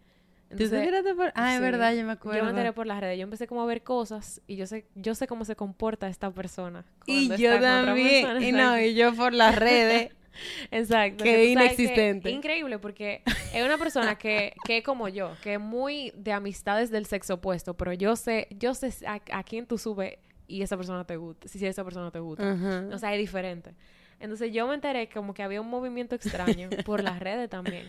[0.50, 1.32] ¿Tú te Entonces, por...?
[1.36, 2.40] Ah, es sí, verdad, yo me acuerdo.
[2.40, 3.18] Yo me enteré por las redes.
[3.18, 6.32] Yo empecé como a ver cosas y yo sé, yo sé cómo se comporta esta
[6.32, 6.86] persona.
[7.06, 8.26] Y yo también.
[8.26, 10.12] persona, Y no, y yo por las redes.
[10.72, 11.24] Exacto.
[11.24, 12.32] que inexistente.
[12.32, 13.22] increíble porque
[13.54, 17.36] es una persona que, que es como yo, que es muy de amistades del sexo
[17.36, 21.18] opuesto, pero yo sé, yo sé a, a quién tú subes y esa persona te
[21.18, 22.52] gusta, si esa persona te gusta.
[22.52, 22.86] Ajá.
[22.92, 23.76] O sea, es diferente.
[24.20, 27.86] Entonces yo me enteré como que había un movimiento extraño por las redes también.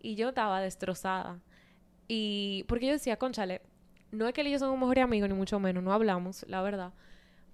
[0.00, 1.40] Y yo estaba destrozada.
[2.08, 3.60] Y porque yo decía, conchale,
[4.12, 6.62] no es que él y yo somos mejores amigos, ni mucho menos, no hablamos, la
[6.62, 6.92] verdad.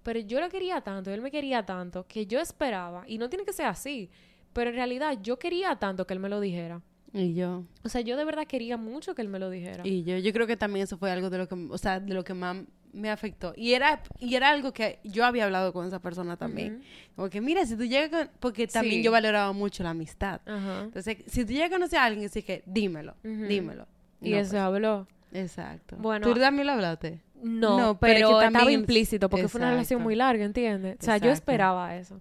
[0.03, 3.45] Pero yo lo quería tanto, él me quería tanto, que yo esperaba, y no tiene
[3.45, 4.11] que ser así,
[4.53, 6.81] pero en realidad yo quería tanto que él me lo dijera.
[7.13, 7.65] Y yo.
[7.83, 9.87] O sea, yo de verdad quería mucho que él me lo dijera.
[9.87, 12.15] Y yo, yo creo que también eso fue algo de lo que, o sea, de
[12.15, 12.57] lo que más
[12.93, 13.53] me afectó.
[13.57, 16.75] Y era, y era algo que yo había hablado con esa persona también.
[16.77, 16.83] Ujú.
[17.17, 19.03] Como que, mira, si tú llegas con, porque también Sí.
[19.03, 20.41] yo valoraba mucho la amistad.
[20.47, 20.83] Ajá.
[20.85, 23.87] Entonces, si tú llegas a conocer a alguien, así que dímelo, dímelo.
[24.21, 25.07] Y No, eso habló.
[25.31, 25.97] pues, exacto.
[25.99, 27.21] Bueno, ¿Tú también lo hablaste?
[27.43, 30.99] No, No, pero pero, que estaba también- implícito porque fue una relación muy larga, ¿entiendes?
[31.01, 32.21] O sea, yo esperaba eso.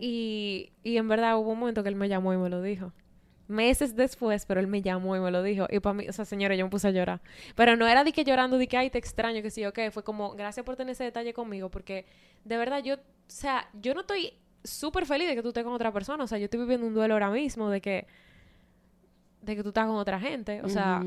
[0.00, 2.92] Y, y en verdad hubo un momento que él me llamó y me lo dijo.
[3.46, 5.66] Meses después, pero él me llamó y me lo dijo.
[5.70, 7.22] Y para mí, o sea, señora, yo me puse a llorar.
[7.54, 9.78] Pero no era de que llorando, de que, ay, te extraño, que sí, ok.
[9.90, 12.04] Fue como, gracias por tener ese detalle conmigo, porque
[12.44, 14.34] de verdad yo, o sea, yo no estoy
[14.64, 16.24] súper feliz de que tú estés con otra persona.
[16.24, 18.06] O sea, yo estoy viviendo un duelo ahora mismo de que,
[19.40, 20.60] de que tú estás con otra gente.
[20.62, 21.02] O sea.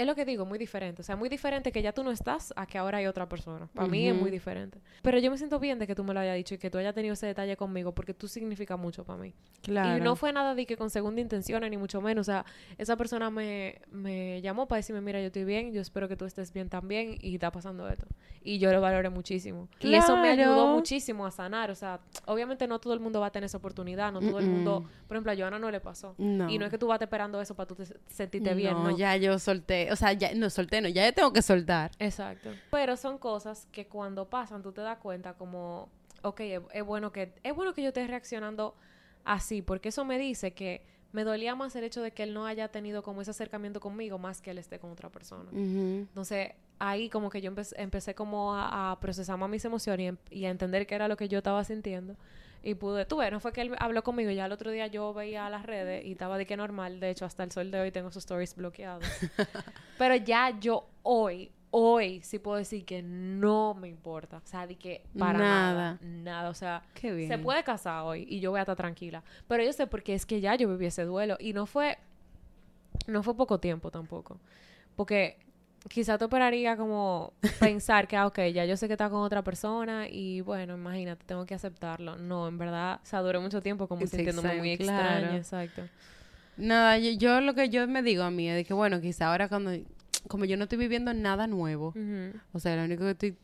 [0.00, 1.02] Es lo que digo, muy diferente.
[1.02, 3.68] O sea, muy diferente que ya tú no estás a que ahora hay otra persona.
[3.74, 4.80] Para mí es muy diferente.
[5.02, 6.78] Pero yo me siento bien de que tú me lo hayas dicho y que tú
[6.78, 9.34] hayas tenido ese detalle conmigo porque tú significas mucho para mí.
[9.62, 9.98] Claro.
[9.98, 12.22] Y no fue nada de que con segunda intención ni mucho menos.
[12.28, 12.44] O sea,
[12.78, 16.24] esa persona me, me llamó para decirme, mira, yo estoy bien, yo espero que tú
[16.24, 18.06] estés bien también y está pasando esto.
[18.42, 19.68] Y yo lo valoré muchísimo.
[19.80, 20.74] Y eso me ayudó Claro.
[20.74, 21.70] muchísimo a sanar.
[21.70, 24.46] O sea, obviamente no todo el mundo va a tener esa oportunidad, no todo el
[24.46, 26.14] mundo, por ejemplo, a Joana no le pasó.
[26.18, 26.48] No.
[26.48, 28.96] Y no es que tú vas esperando eso para tú te- sentirte bien, ¿no?
[28.96, 29.87] ya yo solté.
[29.90, 31.90] O sea, ya no solté, no, ya yo tengo que soltar.
[31.98, 32.50] Exacto.
[32.70, 35.88] Pero son cosas que cuando pasan tú te das cuenta como,
[36.22, 38.74] ok, es, es bueno que es bueno que yo esté reaccionando
[39.24, 42.44] así, porque eso me dice que me dolía más el hecho de que él no
[42.46, 45.48] haya tenido como ese acercamiento conmigo más que él esté con otra persona.
[45.52, 50.06] Entonces, ahí como que yo empe- empecé como a, a procesar más mis emociones y,
[50.08, 52.14] em- y a entender qué era lo que yo estaba sintiendo.
[52.62, 55.14] Y pude, tú ves, no fue que él habló conmigo, ya el otro día yo
[55.14, 57.90] veía las redes y estaba de que normal, de hecho hasta el sol de hoy
[57.92, 59.04] tengo sus stories bloqueados.
[59.98, 64.74] Pero ya yo hoy, hoy sí puedo decir que no me importa, o sea, de
[64.76, 65.98] que para nada, Nada.
[66.02, 67.28] nada, o sea, Qué bien.
[67.28, 69.22] se puede casar hoy y yo voy a estar tranquila.
[69.46, 71.96] Pero yo sé porque es que ya yo viví ese duelo y no fue,
[73.06, 74.40] no fue poco tiempo tampoco.
[74.96, 75.38] Porque
[75.88, 79.42] quizá te operaría como pensar que, ah, ok, ya yo sé que está con otra
[79.42, 82.16] persona y bueno, imagínate, tengo que aceptarlo.
[82.16, 85.34] No, en verdad, o sea, duré mucho tiempo como sintiéndome muy time, claro.
[85.34, 85.88] extraña, exacto.
[86.56, 89.48] Nada, yo, yo lo que yo me digo a mí es que, bueno, quizá ahora
[89.48, 89.70] cuando,
[90.26, 93.36] como yo no estoy viviendo nada nuevo, Ujú, o sea, lo único que estoy,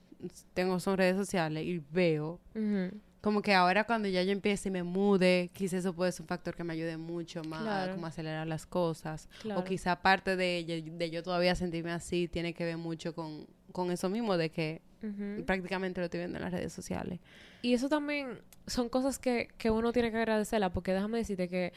[0.52, 2.90] tengo son redes sociales y veo, ujú.
[3.24, 6.28] Como que ahora cuando ya yo empiece y me mude, quizá eso puede ser un
[6.28, 7.92] factor que me ayude mucho más Claro.
[7.92, 9.30] a como acelerar las cosas.
[9.40, 9.60] Claro.
[9.60, 13.46] O quizá parte de, yo- de yo todavía sentirme así tiene que ver mucho con,
[13.72, 15.42] con eso mismo de que Ujú.
[15.46, 17.18] prácticamente lo estoy viendo en las redes sociales.
[17.62, 21.72] Y eso también son cosas que, que uno tiene que agradecerla, porque déjame decirte que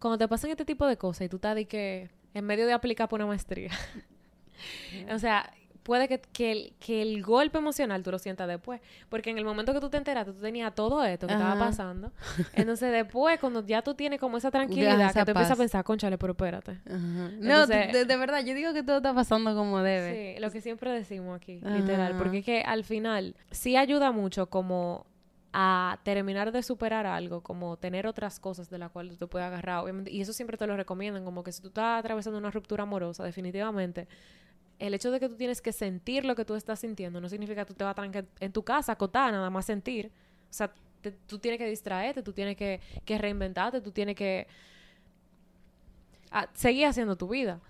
[0.00, 2.72] cuando te pasan este tipo de cosas y tú estás de que en medio de
[2.72, 3.70] aplicar por una maestría,
[5.12, 5.48] o sea,
[5.88, 9.46] puede que, que, el, que el golpe emocional tú lo sientas después, porque en el
[9.46, 12.12] momento que tú te enteraste, tú tenías todo esto que estaba pasando,
[12.52, 15.84] entonces después, cuando ya tú tienes como esa tranquilidad, esa que tú empiezas a pensar,
[15.84, 16.72] conchale, pero espérate.
[16.72, 17.30] Ajá.
[17.40, 20.34] No, de, de verdad, yo digo que todo está pasando como debe.
[20.34, 24.50] Sí, lo que siempre decimos aquí, literal, porque es que al final sí ayuda mucho
[24.50, 25.06] como
[25.54, 29.46] a terminar de superar algo, como tener otras cosas de las cuales tú te puedes
[29.46, 32.50] agarrar, obviamente, y eso siempre te lo recomiendan, como que si tú estás atravesando una
[32.50, 34.06] ruptura amorosa, definitivamente,
[34.78, 37.64] el hecho de que tú tienes que sentir lo que tú estás sintiendo no significa
[37.64, 40.10] que tú te vas a trancar en tu casa, acotada, nada más sentir,
[40.50, 44.46] o sea, te- tú tienes que distraerte, tú tienes que, que reinventarte, tú tienes que
[46.30, 47.60] a- seguir haciendo tu vida.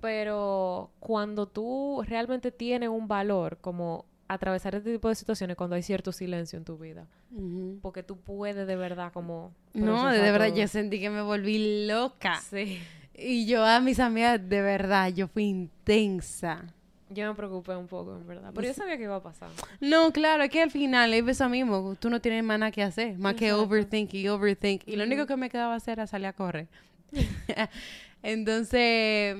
[0.00, 5.82] Pero cuando tú realmente tienes un valor, como atravesar este tipo de situaciones, cuando hay
[5.82, 7.06] cierto silencio en tu vida,
[7.82, 9.52] porque tú puedes de verdad como...
[9.72, 10.56] No, de verdad, todo.
[10.58, 12.40] yo sentí que me volví loca.
[12.40, 12.80] Sí.
[13.16, 16.64] Y yo a mis amigas, de verdad, yo fui intensa.
[17.10, 18.50] Yo me preocupé un poco, en verdad.
[18.54, 19.50] Pero yo sabía que iba a pasar.
[19.80, 21.94] No, claro, es que al final es eso mismo.
[21.96, 24.82] Tú no tienes más nada que hacer, más que overthink y overthink.
[24.86, 26.66] Y lo único que me quedaba hacer era salir a correr.
[28.22, 29.36] Entonces,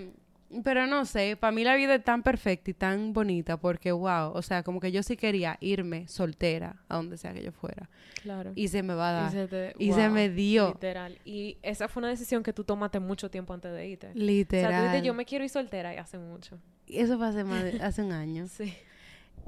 [0.62, 4.30] pero no sé, para mí la vida es tan perfecta y tan bonita porque, wow,
[4.34, 7.88] o sea, como que yo sí quería irme soltera a donde sea que yo fuera.
[8.22, 8.52] Claro.
[8.54, 9.32] Y se me va a dar.
[9.32, 10.68] se te- y se me dio.
[10.68, 11.18] Literal.
[11.24, 14.08] Y esa fue una decisión que tú tomaste mucho tiempo antes de irte.
[14.08, 14.70] O Literal.
[14.70, 16.58] sea, tú dijiste, yo me quiero ir soltera y hace mucho.
[16.86, 18.46] Eso fue hace, más de- hace un año.
[18.56, 18.72] Sí.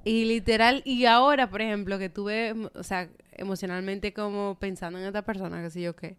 [0.05, 5.23] Y literal, y ahora, por ejemplo, que tuve, o sea, emocionalmente como pensando en esta
[5.23, 6.17] persona, que sé yo qué.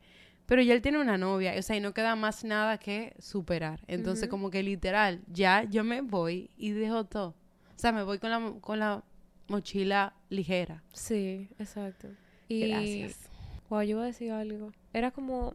[0.48, 3.82] Pero ya él tiene una novia, o sea, y no queda más nada que superar.
[3.88, 7.36] Entonces, como que literal, ya yo me voy y dejo todo.
[7.76, 9.04] O sea, me voy con la, con la
[9.50, 10.84] mochila ligera.
[10.94, 12.08] Sí, exacto.
[12.48, 13.30] Y Gracias.
[13.70, 14.72] Wow, yo iba a decir algo.
[14.94, 15.54] Era como,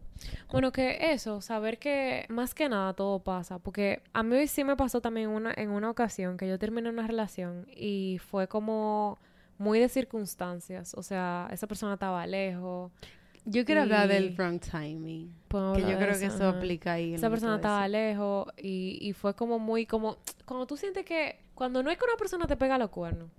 [0.51, 3.59] bueno, que eso, saber que más que nada todo pasa.
[3.59, 7.07] Porque a mí sí me pasó también una, en una ocasión que yo terminé una
[7.07, 9.19] relación y fue como
[9.57, 10.93] muy de circunstancias.
[10.95, 12.93] O sea, esa persona estaba lejos.
[13.45, 15.35] Yo quiero hablar del wrong timing.
[15.49, 16.59] podemos Que yo creo que eso ajá.
[16.59, 17.15] aplica ahí.
[17.15, 20.19] Esa persona estaba lejos y, y fue como muy como...
[20.45, 21.41] Cuando tú sientes que...
[21.55, 23.31] Cuando no es que una persona te pega los cuernos,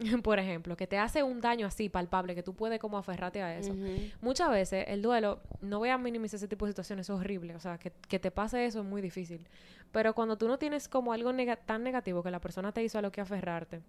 [0.22, 3.58] por ejemplo, que te hace un daño así palpable, que tú puedes como aferrarte a
[3.58, 3.74] eso.
[4.20, 7.60] Muchas veces el duelo, no voy a minimizar ese tipo de situaciones, es horrible, o
[7.60, 9.46] sea, que, que te pase eso es muy difícil.
[9.92, 11.32] Pero cuando tú no tienes como algo
[11.66, 13.82] tan negativo que la persona te hizo a lo que aferrarte,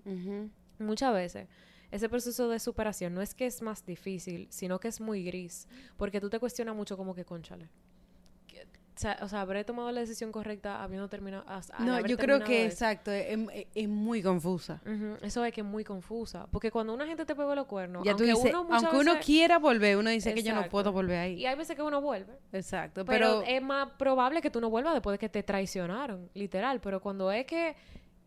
[0.79, 1.47] muchas veces
[1.91, 5.67] ese proceso de superación no es que es más difícil, sino que es muy gris,
[5.97, 7.69] porque tú te cuestionas mucho como que, conchale.
[9.23, 11.43] O sea, habré tomado la decisión correcta habiendo terminado.
[11.79, 12.73] No, yo creo que eso.
[12.73, 14.79] exacto, es, es- es muy confusa.
[15.23, 16.45] Eso es que es muy confusa.
[16.51, 19.13] Porque cuando una gente te pegó los cuernos, ya tú aunque dices, uno aunque uno
[19.13, 21.33] veces- quiera volver, uno dice que yo no puedo volver ahí.
[21.39, 22.37] Y hay veces que uno vuelve.
[22.53, 26.29] Exacto, Pero, pero, es más probable que tú no vuelvas después de que te traicionaron,
[26.35, 26.79] literal.
[26.79, 27.75] Pero cuando es que,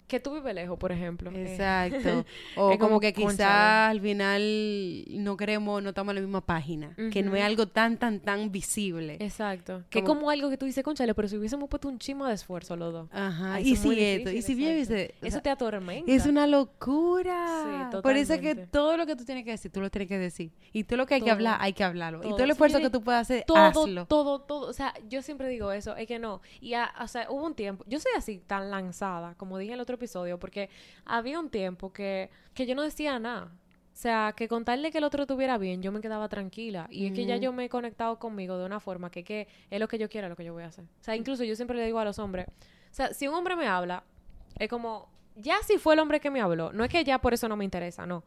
[0.06, 1.30] que tú vives lejos, por ejemplo.
[1.32, 2.24] eh, exacto.
[2.56, 6.40] O es como, como, que quizás al final no queremos, no estamos en la misma
[6.44, 9.16] página, que no es algo tan, tan, tan visible.
[9.20, 9.82] exacto.
[9.90, 12.28] Que es Como- como algo que tú dices, conchale, pero si hubiésemos puesto un chima
[12.28, 13.08] de esfuerzo los dos.
[13.12, 13.54] Ajá.
[13.54, 16.10] Ay, Y si esto, y si bien viste, Eso te atormenta.
[16.10, 17.88] es una locura.
[17.90, 20.08] Sí, Por eso es que todo lo que tú tienes que decir, tú lo tienes
[20.08, 20.52] que decir.
[20.72, 22.20] Y todo lo que hay que hablar, hay que hablarlo.
[22.20, 22.44] Y Todo.
[22.44, 24.06] el esfuerzo que tú puedas hacer, todo, hazlo.
[24.06, 24.68] todo, todo.
[24.68, 26.40] O sea, yo siempre digo eso, es que no.
[26.60, 29.80] Y, a- o sea, hubo un tiempo, yo soy así tan lanzada, como dije el
[29.80, 30.68] otro episodio, porque
[31.04, 33.52] había un tiempo que, que yo no decía nada.
[33.92, 36.88] O sea, que contarle que el otro estuviera bien, yo me quedaba tranquila.
[36.90, 39.78] Y es que ya yo me he conectado conmigo de una forma que, que es
[39.78, 40.84] lo que yo quiero, lo que yo voy a hacer.
[40.84, 43.54] O sea, incluso yo siempre le digo a los hombres, o sea, si un hombre
[43.54, 44.02] me habla,
[44.58, 47.34] es como, ya si fue el hombre que me habló, no es que ya por
[47.34, 48.24] eso no me interesa, no.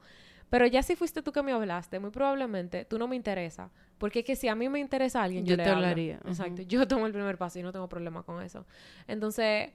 [0.49, 3.69] Pero ya si fuiste tú que me hablaste, muy probablemente tú no me interesa.
[3.97, 5.81] Porque es que si a mí me interesa alguien, yo, Yo le te hablo.
[5.83, 6.19] hablaría.
[6.25, 6.61] Exacto.
[6.61, 8.65] Yo tomo el primer paso y no tengo problema con eso.
[9.07, 9.71] Entonces,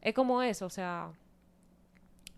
[0.00, 1.10] es como eso, o sea,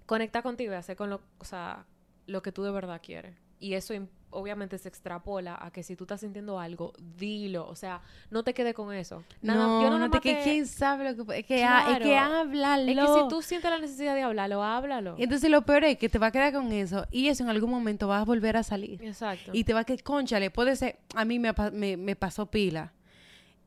[0.09, 1.85] conecta contigo y hacer con lo, o sea,
[2.27, 3.37] lo que tú de verdad quieres.
[3.61, 3.93] Y eso
[4.31, 7.67] obviamente se extrapola a que si tú estás sintiendo algo, dilo.
[7.69, 9.23] O sea, no te quedes con eso.
[9.43, 11.99] Nada- no, yo no, nada te que quién sabe lo que es que, ha- es
[11.99, 12.35] que Claro.
[12.37, 12.91] háblalo.
[12.91, 15.15] Es que si tú sientes la necesidad de hablarlo, háblalo.
[15.19, 17.51] Y entonces lo peor es que te va a quedar con eso y eso en
[17.51, 19.03] algún momento vas a volver a salir.
[19.03, 19.51] Exacto.
[19.53, 22.93] Y te va a quedar, conchale, puede ser, a mí me, me, me pasó pila.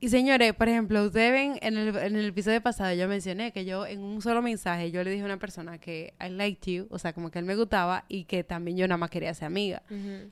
[0.03, 3.65] Y señores, por ejemplo, ustedes ven en el, en el episodio pasado, yo mencioné que
[3.65, 6.87] yo en un solo mensaje, yo le dije a una persona que I liked you,
[6.89, 9.45] o sea, como que él me gustaba y que también yo nada más quería ser
[9.45, 9.83] amiga.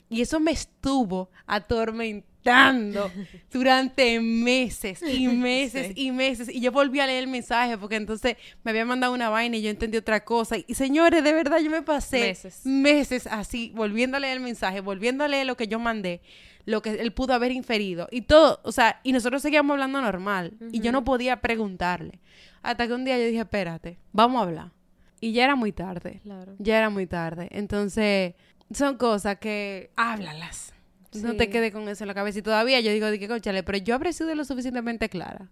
[0.08, 3.10] Y eso me estuvo atormentando
[3.52, 6.06] durante meses y meses Sí.
[6.06, 6.48] y meses.
[6.48, 9.62] Y yo volví a leer el mensaje porque entonces me había mandado una vaina y
[9.62, 10.56] yo entendí otra cosa.
[10.66, 12.60] Y señores, de verdad yo me pasé Meses.
[12.64, 16.20] meses así, volviendo a leer el mensaje, volviendo a leer lo que yo mandé,
[16.66, 18.08] lo que él pudo haber inferido.
[18.10, 20.54] Y todo, o sea, y nosotros seguíamos hablando normal.
[20.72, 22.20] Y yo no podía preguntarle.
[22.62, 24.72] Hasta que un día yo dije, espérate, vamos a hablar.
[25.20, 26.20] Y ya era muy tarde.
[26.22, 26.54] Claro.
[26.58, 27.48] Ya era muy tarde.
[27.52, 28.34] Entonces,
[28.72, 30.72] son cosas que háblalas.
[31.14, 32.38] No te quedes con eso en la cabeza.
[32.38, 35.48] Y todavía yo digo, de que, conchale, pero yo habré sido lo suficientemente clara.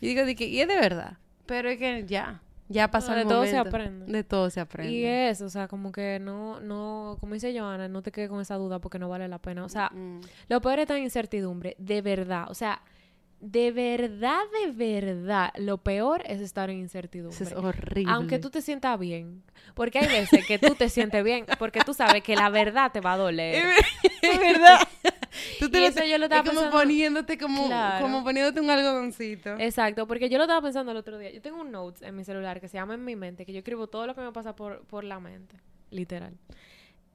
[0.00, 1.18] Y digo, de que, y es de verdad.
[1.44, 4.12] Pero es que ya, ya pasó No, el de todo se aprende.
[4.12, 4.92] De todo se aprende.
[4.92, 8.40] Y eso, o sea, como que no, no, como dice Joana, no te quedes con
[8.40, 9.64] esa duda porque no vale la pena.
[9.64, 10.20] O sea, Mm.
[10.48, 12.46] lo peor es la incertidumbre, de verdad.
[12.50, 12.82] O sea,
[13.38, 17.34] de verdad, de verdad, lo peor es estar en incertidumbre.
[17.36, 18.10] Eso es horrible.
[18.12, 19.42] Aunque tú te sientas bien.
[19.74, 23.00] Porque hay veces que tú te sientes bien, porque tú sabes que la verdad te
[23.00, 23.62] va a doler.
[24.22, 24.78] es verdad.
[25.60, 28.04] Tú Y eso yo lo estaba es como pensando- poniéndote como, Claro.
[28.04, 29.56] como poniéndote un algodoncito.
[29.58, 31.30] Exacto, porque yo lo estaba pensando el otro día.
[31.32, 33.58] Yo tengo un notes en mi celular que se llama En mi mente, que yo
[33.58, 35.56] escribo todo lo que me pasa por, por la mente,
[35.90, 36.34] literal.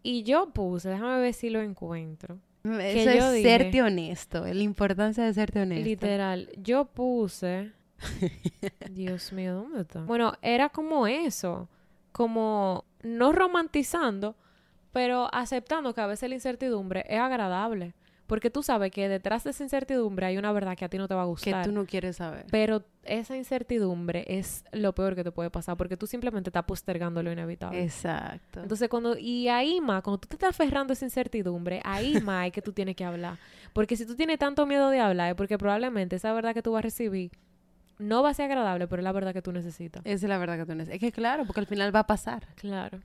[0.04, 2.40] Y yo puse, déjame ver si lo encuentro.
[2.64, 4.46] Eso yo es dije- serte honesto.
[4.46, 5.84] La importancia de serte honesto.
[5.86, 7.72] Literal, yo puse.
[8.92, 10.02] Dios mío, ¿dónde está?
[10.02, 11.70] Bueno, era como eso.
[12.12, 14.36] Como no romantizando,
[14.92, 17.94] pero aceptando que a veces la incertidumbre es agradable.
[18.32, 21.10] Porque tú sabes que detrás de esa incertidumbre hay una verdad que a ti no
[21.10, 21.66] te va a Que gustar.
[21.66, 22.46] tú no quieres saber.
[22.50, 27.22] Pero esa incertidumbre es lo peor que te puede pasar porque tú simplemente estás postergando
[27.22, 27.84] lo inevitable.
[27.84, 28.62] Exacto.
[28.62, 32.48] Entonces, cuando, y ahí más, cuando tú te estás aferrando a esa incertidumbre, ahí más
[32.48, 33.38] es que tú tienes que hablar.
[33.74, 36.72] Porque si tú tienes tanto miedo de hablar, es porque probablemente esa verdad que tú
[36.72, 37.32] vas a recibir
[38.00, 40.04] no va a ser agradable, pero es la verdad que tú necesitas.
[40.06, 40.96] Esa es la verdad que tú necesitas.
[40.96, 42.48] Es que claro, porque al final va a pasar.
[42.56, 43.02] Claro.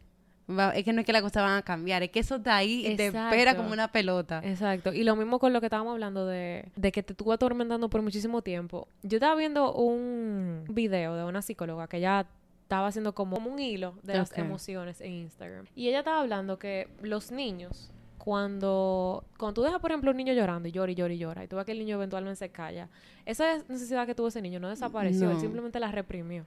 [0.48, 2.56] Va- es que no es que las cosas van a cambiar, es que eso está
[2.56, 4.40] ahí y te espera como una pelota.
[4.44, 4.92] Exacto.
[4.92, 8.02] Y lo mismo con lo que estábamos hablando de, de que te estuvo atormentando por
[8.02, 8.86] muchísimo tiempo.
[9.02, 12.26] Yo estaba viendo un video de una psicóloga que ya
[12.62, 15.66] estaba haciendo como un hilo de las emociones en Instagram.
[15.74, 17.90] Y ella estaba hablando que los niños,
[18.26, 21.44] cuando, cuando tú dejas, por ejemplo, un niño llorando y llora y llora y llora,
[21.44, 22.88] y tú ves que el niño eventualmente se calla,
[23.24, 26.44] esa necesidad que tuvo ese niño no desapareció, él simplemente la reprimió.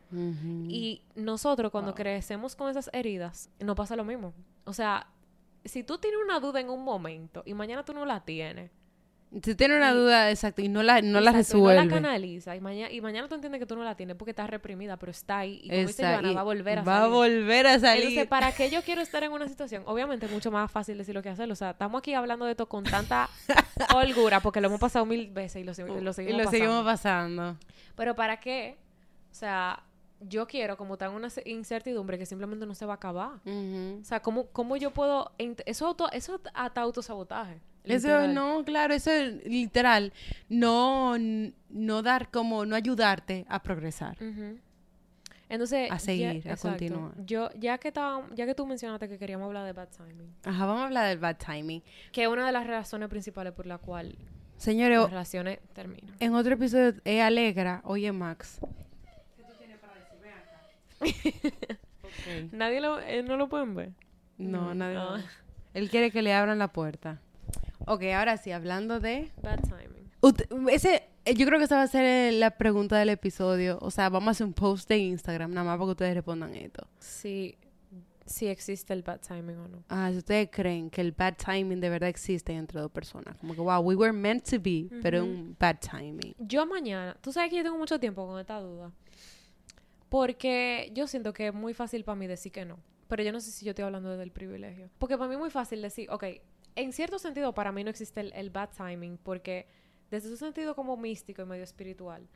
[0.67, 1.95] Y nosotros cuando Wow.
[1.95, 4.33] crecemos con esas heridas, no pasa lo mismo.
[4.65, 5.07] O sea,
[5.63, 8.71] si tú tienes una duda en un momento y mañana tú no la tienes,
[9.43, 11.83] Si tienes una duda, exacto, y no la, no la exacto, y resuelve.
[11.85, 14.31] no la canaliza y, mañana y mañana tú entiendes que tú no la tienes porque
[14.31, 16.99] está reprimida, pero está ahí y como dice Joana, va a volver a va a
[17.01, 17.13] salir.
[17.13, 18.03] volver a salir.
[18.05, 19.83] Entonces, ¿para qué yo quiero estar en una situación?
[19.85, 21.53] Obviamente es mucho más fácil decirlo que hacerlo.
[21.53, 23.29] O sea, estamos aquí hablando de esto con tanta
[23.95, 26.51] holgura porque lo hemos pasado mil veces y lo, se- lo y seguimos lo pasando.
[26.51, 27.57] seguimos pasando.
[27.95, 28.77] Pero ¿para qué?
[29.31, 29.83] O sea,
[30.21, 33.39] yo quiero como tan una incertidumbre que simplemente no se va a acabar.
[33.45, 35.31] O sea, ¿cómo, cómo yo puedo...?
[35.65, 37.61] Eso, auto, eso es hasta autosabotaje.
[37.85, 38.33] Eso literal.
[38.35, 40.11] no, claro, eso es literal.
[40.49, 41.15] No,
[41.69, 44.17] no dar como, no ayudarte a progresar.
[45.47, 45.89] Entonces...
[45.89, 46.69] A ya- seguir, a exacto.
[46.69, 47.11] continuar.
[47.25, 50.65] Yo, ya que, estaba, ya que tú mencionaste que queríamos hablar de bad timing, Ajá,
[50.65, 51.81] vamos a hablar del bad timing.
[52.11, 54.15] que es una de las razones principales por la cual
[54.57, 56.13] Señores, las relaciones terminan.
[56.19, 58.59] en otro episodio es Alegra, oye Max.
[62.51, 62.99] Nadie lo...
[62.99, 63.91] eh, ¿No lo pueden ver?
[64.37, 64.95] No, Mm, nadie.
[64.95, 65.15] no.
[65.73, 67.21] Él quiere que le abran la puerta.
[67.85, 69.31] Ok, ahora sí, hablando de...
[69.41, 70.09] Bad timing.
[70.21, 73.77] Ut- Ese, eh, yo creo que esa va a ser eh, la pregunta del episodio.
[73.81, 76.53] O sea, vamos a hacer un post de Instagram, nada más para que ustedes respondan
[76.55, 76.87] esto.
[76.99, 77.55] Si,
[78.25, 79.83] si existe el bad timing o no.
[79.89, 83.35] Ah, si ustedes creen que el bad timing de verdad existe entre dos personas.
[83.37, 85.31] Como que, wow, we were meant to be, pero Ujú.
[85.31, 86.35] un bad timing.
[86.39, 88.91] Yo mañana, tú sabes que yo tengo mucho tiempo con esta duda.
[90.09, 92.77] Porque yo siento que es muy fácil para mí decir que no.
[93.07, 94.89] pero yo no sé si yo estoy hablando del privilegio.
[94.99, 96.23] Porque para mí es muy fácil decir, ok,
[96.75, 99.65] en cierto sentido para mí no existe el, el bad timing, porque
[100.11, 102.27] desde su sentido como místico y medio espiritual,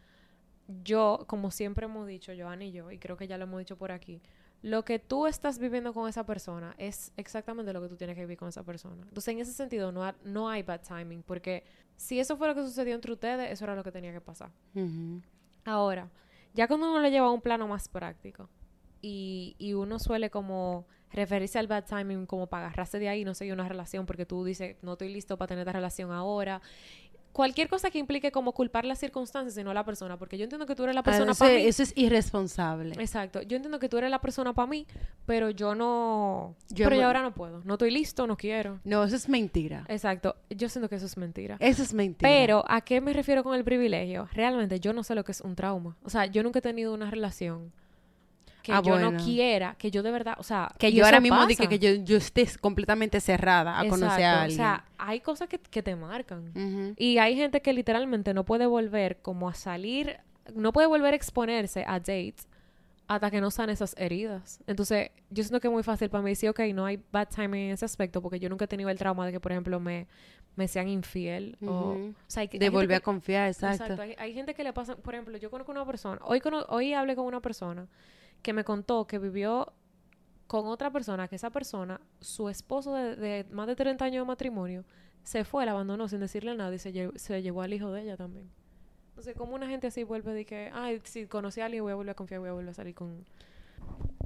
[0.84, 3.78] yo, como siempre hemos dicho, Joan y yo, y creo que ya lo hemos dicho
[3.78, 4.22] por aquí,
[4.62, 8.22] lo que tú estás viviendo con esa persona es exactamente lo que tú tienes que
[8.22, 9.04] vivir con esa persona.
[9.04, 11.66] Entonces, en ese sentido, no, ha- no hay bad timing, porque
[11.98, 14.52] si eso fue lo que sucedió entre ustedes, eso era lo que tenía que pasar.
[15.66, 16.10] Ahora,
[16.54, 18.50] ya cuando uno lo lleva a un plano más práctico
[19.02, 23.36] y, y uno suele como referirse al bad timing como para agarrarse de ahí no
[23.36, 26.62] seguir una relación porque tú dices, no estoy listo para tener esta relación ahora.
[27.34, 30.66] Cualquier cosa que implique como culpar las circunstancias y no la persona, porque yo entiendo
[30.68, 31.64] que tú eres la persona para mí.
[31.64, 32.96] eso es irresponsable.
[33.00, 34.86] Exacto, yo entiendo que tú eres la persona para mí,
[35.26, 36.56] pero yo no...
[36.70, 38.80] Yo pero yo ahora no puedo, no estoy listo, no quiero.
[38.84, 39.84] No, eso es mentira.
[39.88, 41.58] Exacto, yo siento que eso es mentira.
[41.60, 42.30] Eso es mentira.
[42.30, 44.30] Pero, ¿a qué me refiero con el privilegio?
[44.34, 45.98] Realmente yo no sé lo que es un trauma.
[46.04, 47.72] O sea, yo nunca he tenido una relación
[48.64, 51.46] que Ah, yo no quiera, que yo de verdad, o sea, que yo ahora mismo
[51.46, 51.70] dije pasa.
[51.70, 54.60] que yo, yo esté completamente cerrada a conocer Exacto, a alguien.
[54.60, 56.52] O sea, hay cosas que, que te marcan.
[56.98, 60.18] Y hay gente que literalmente no puede volver como a salir,
[60.56, 62.48] no puede volver a exponerse a dates
[63.06, 64.60] hasta que no sane esas heridas.
[64.66, 67.66] Entonces, yo siento que es muy fácil para mí decir, ok, no hay bad timing
[67.68, 70.08] en ese aspecto, porque yo nunca he tenido el trauma de que, por ejemplo, me,
[70.56, 71.58] me sean infiel.
[71.66, 72.14] o, o Ujú.
[72.28, 74.02] sea, hay de hay volver a confiar, exacto.
[74.02, 76.94] Hay, hay gente que le pasa, por ejemplo, yo conozco una persona, hoy, cono- hoy
[76.94, 77.88] hablé con una persona
[78.44, 79.74] que me contó que vivió
[80.46, 84.28] con otra persona, que esa persona, su esposo de, de más de 30 años de
[84.28, 84.86] matrimonio,
[85.24, 88.04] se fue, la abandonó sin decirle nada y se, lle- se llevó al hijo de
[88.04, 88.50] ella también.
[89.10, 91.96] Entonces, como una gente así vuelve de que, ay, si conocí a alguien voy a
[91.96, 93.26] volver a confiar, voy a volver a salir con...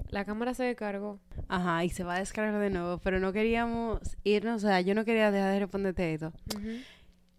[0.09, 1.19] La cámara se descargó.
[1.49, 4.95] Ajá, y se va a descargar de nuevo, pero no queríamos irnos, o sea, yo
[4.95, 6.31] no quería dejar de responderte esto.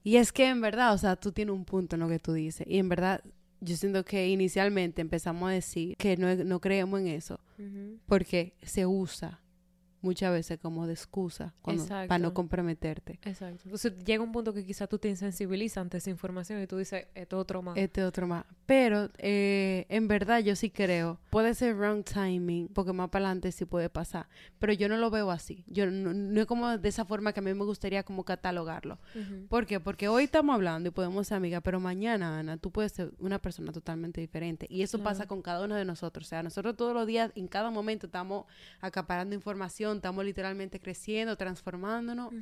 [0.04, 2.32] Y es que en verdad, o sea, tú tienes un punto en lo que tú
[2.34, 2.66] dices.
[2.68, 3.22] Y en verdad,
[3.60, 7.40] yo siento que inicialmente empezamos a decir que no, no creemos en eso,
[8.06, 9.40] porque se usa
[10.00, 13.18] muchas veces como de excusa cuando- para no comprometerte.
[13.24, 13.62] Exacto.
[13.64, 17.06] Entonces llega un punto que quizá tú te insensibilizas ante esa información y tú dices,
[17.14, 17.76] esto es otro más.
[17.76, 18.44] Este otro más.
[18.68, 21.18] Pero eh, en verdad yo sí creo.
[21.30, 24.28] Puede ser wrong timing, porque más para adelante sí puede pasar.
[24.58, 25.64] Pero yo no lo veo así.
[25.68, 28.98] Yo no, no es como de esa forma que a mí me gustaría como catalogarlo.
[29.14, 29.46] Ujú.
[29.48, 29.80] ¿Por qué?
[29.80, 33.38] Porque hoy estamos hablando y podemos ser amigas, pero mañana, Ana, tú puedes ser una
[33.38, 34.66] persona totalmente diferente.
[34.68, 36.26] Y eso pasa con cada uno de nosotros.
[36.26, 38.44] O sea, nosotros todos los días, en cada momento, estamos
[38.82, 42.34] acaparando información, estamos literalmente creciendo, transformándonos.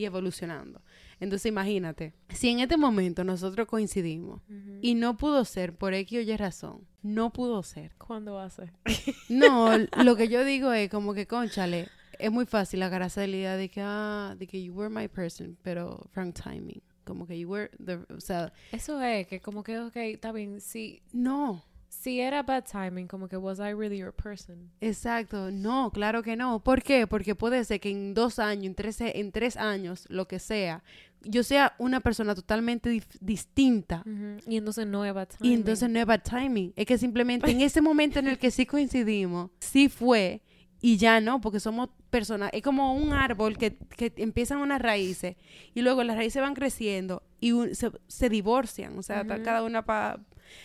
[0.00, 0.80] Y evolucionando.
[1.20, 4.40] Entonces, imagínate, si en este momento nosotros coincidimos
[4.80, 7.92] y no pudo ser por X o Y razón, no pudo ser.
[7.98, 8.72] ¿Cuándo va a ser?
[9.28, 9.70] No,
[10.04, 13.56] lo que yo digo es como que, conchale, es muy fácil agarrarse de la idea
[13.56, 16.82] de que, ah, de que you were my person, pero wrong timing.
[17.04, 20.60] Como que you were the, o sea, Eso es, que como que, ok, está bien,
[20.60, 24.70] si, no, si era bad timing, como que was I really your person?
[24.80, 26.60] exacto, no, claro que no.
[26.60, 27.06] ¿Por qué?
[27.06, 30.82] Porque puede ser que en dos años, en tres, en tres años, lo que sea,
[31.22, 34.02] yo sea una persona totalmente distinta.
[34.46, 35.50] Y entonces no es bad timing.
[35.50, 36.72] Y entonces no es bad timing.
[36.76, 40.40] Es que simplemente en ese momento en el que sí coincidimos, sí fue
[40.80, 42.50] y ya no, porque somos personas.
[42.54, 45.36] Es como un árbol que, que empiezan unas raíces
[45.74, 48.98] y luego las raíces van creciendo y un- se, se divorcian.
[48.98, 50.20] O sea, cada una para.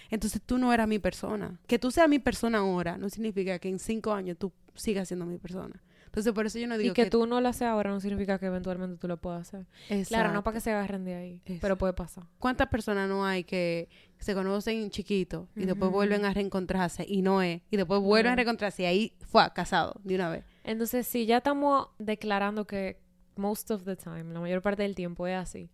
[0.10, 1.60] Entonces tú no eras mi persona.
[1.68, 5.26] Que tú seas mi persona ahora no significa que en cinco años tú sigas siendo
[5.26, 5.82] mi persona.
[6.06, 8.40] Entonces por eso yo no Y digo que, tú no lo haces ahora no significa
[8.40, 9.66] que eventualmente tú lo puedas hacer.
[9.88, 10.34] Claro, Exacto.
[10.34, 12.24] no para que se agarren de ahí, pero puede pasar.
[12.40, 15.98] ¿Cuántas personas no hay que se conocen chiquitos y después Ujú.
[15.98, 17.62] vuelven a reencontrarse y no es?
[17.70, 20.46] Y después vuelven a reencontrarse y ahí fue casado de una vez.
[20.64, 22.98] Entonces, si ya estamos declarando que
[23.36, 25.70] most of the time, la mayor parte del tiempo es así,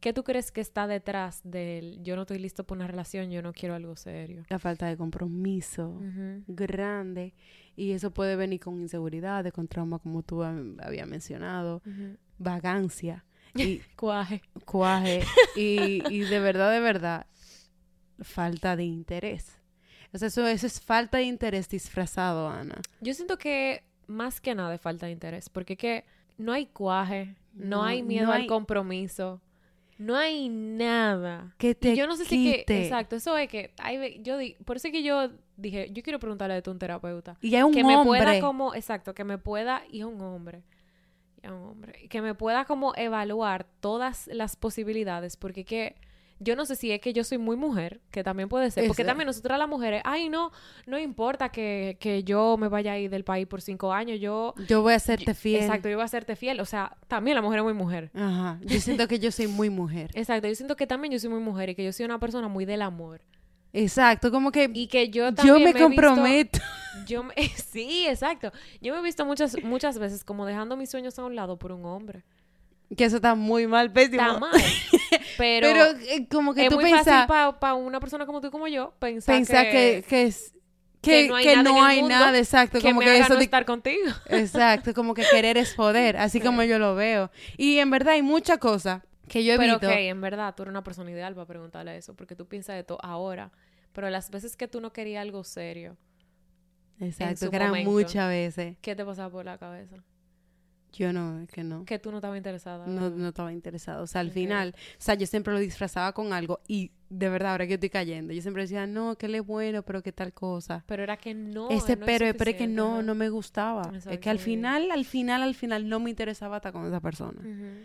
[0.00, 3.40] ¿qué tú crees que está detrás del yo no estoy listo para una relación, yo
[3.42, 4.44] no quiero algo serio?
[4.48, 6.00] La falta de compromiso
[6.46, 7.34] grande
[7.76, 12.16] y eso puede venir con inseguridades, con trauma como tú hab- habías mencionado, Ujú.
[12.38, 14.42] vagancia y Cuaje.
[14.64, 15.22] cuaje
[15.56, 17.26] y, y de verdad, de verdad,
[18.20, 19.58] falta de interés.
[20.12, 22.76] O sea, eso, eso es falta de interés disfrazado, Ana.
[23.00, 26.04] Yo siento que más que nada falta de interés, porque que
[26.38, 29.40] no hay cuaje, no, No, hay miedo no al compromiso,
[29.98, 31.54] no hay nada.
[31.58, 34.56] Que Y te yo no sé si que, exacto, eso es que, hay yo di-
[34.64, 37.36] por eso es que yo dije, yo quiero preguntarle de un terapeuta.
[37.40, 40.62] Y hay un que me pueda como, exacto, que me pueda, y es un hombre,
[41.42, 45.94] y es un hombre, que me pueda como evaluar todas las posibilidades, porque que
[46.40, 49.04] yo no sé si es que yo soy muy mujer, que también puede ser, porque
[49.04, 50.50] también nosotras las mujeres, ay no,
[50.86, 54.54] no importa que, que yo me vaya a ir del país por cinco años, yo,
[54.68, 55.62] Yo voy a hacerte fiel.
[55.62, 58.10] exacto, yo voy a hacerte fiel, o sea, también la mujer es muy mujer.
[58.14, 58.58] Ajá.
[58.62, 60.10] Yo siento que yo soy muy mujer.
[60.14, 62.48] Exacto, yo siento que también yo soy muy mujer y que yo soy una persona
[62.48, 63.20] muy del amor.
[63.72, 66.58] Exacto, como que Y que yo yo también me he visto- comprometo.
[67.06, 67.34] yo me-
[67.72, 68.52] sí, exacto.
[68.80, 71.72] Yo me he visto muchas, muchas veces como dejando mis sueños a un lado por
[71.72, 72.22] un hombre.
[72.96, 74.22] Que eso está muy mal, pésimo.
[74.22, 74.52] Está mal.
[75.38, 78.48] Pero, Pero, eh, como que es tú muy piensas fácil para una persona como tú
[78.48, 80.54] y como yo pensar, pensar que, que, es-
[81.02, 82.78] que, que no hay que nada no hay mundo nada, exacto.
[82.78, 84.06] que como me que haga eso no de- estar contigo.
[84.28, 86.44] Exacto, como que querer es poder, así Sí.
[86.44, 87.30] como yo lo veo.
[87.58, 89.86] Y en verdad hay muchas cosas que yo he Pero visto.
[89.88, 92.84] ok, en verdad, tú eres una persona ideal para preguntarle eso, porque tú piensas de
[92.84, 93.50] todo ahora.
[93.92, 95.96] Pero las veces que tú no querías algo serio,
[97.00, 97.90] Exacto, que eran momento.
[97.90, 98.76] muchas veces.
[98.80, 99.96] ¿qué te pasaba por la cabeza?
[100.96, 101.84] Yo no, es que no.
[101.84, 102.86] Que tú no estabas interesada.
[102.86, 104.04] No, no estaba interesado.
[104.04, 107.52] O sea, al final, o sea, yo siempre lo disfrazaba con algo y de verdad,
[107.52, 110.12] ahora que yo estoy cayendo, yo siempre decía, no, que él es bueno, pero qué
[110.12, 110.84] tal cosa.
[110.86, 111.70] Pero era que no.
[111.70, 113.92] Ese no pero, pero es que no, no me gustaba.
[114.10, 117.40] Es que al final, al final, al final no me interesaba estar con esa persona.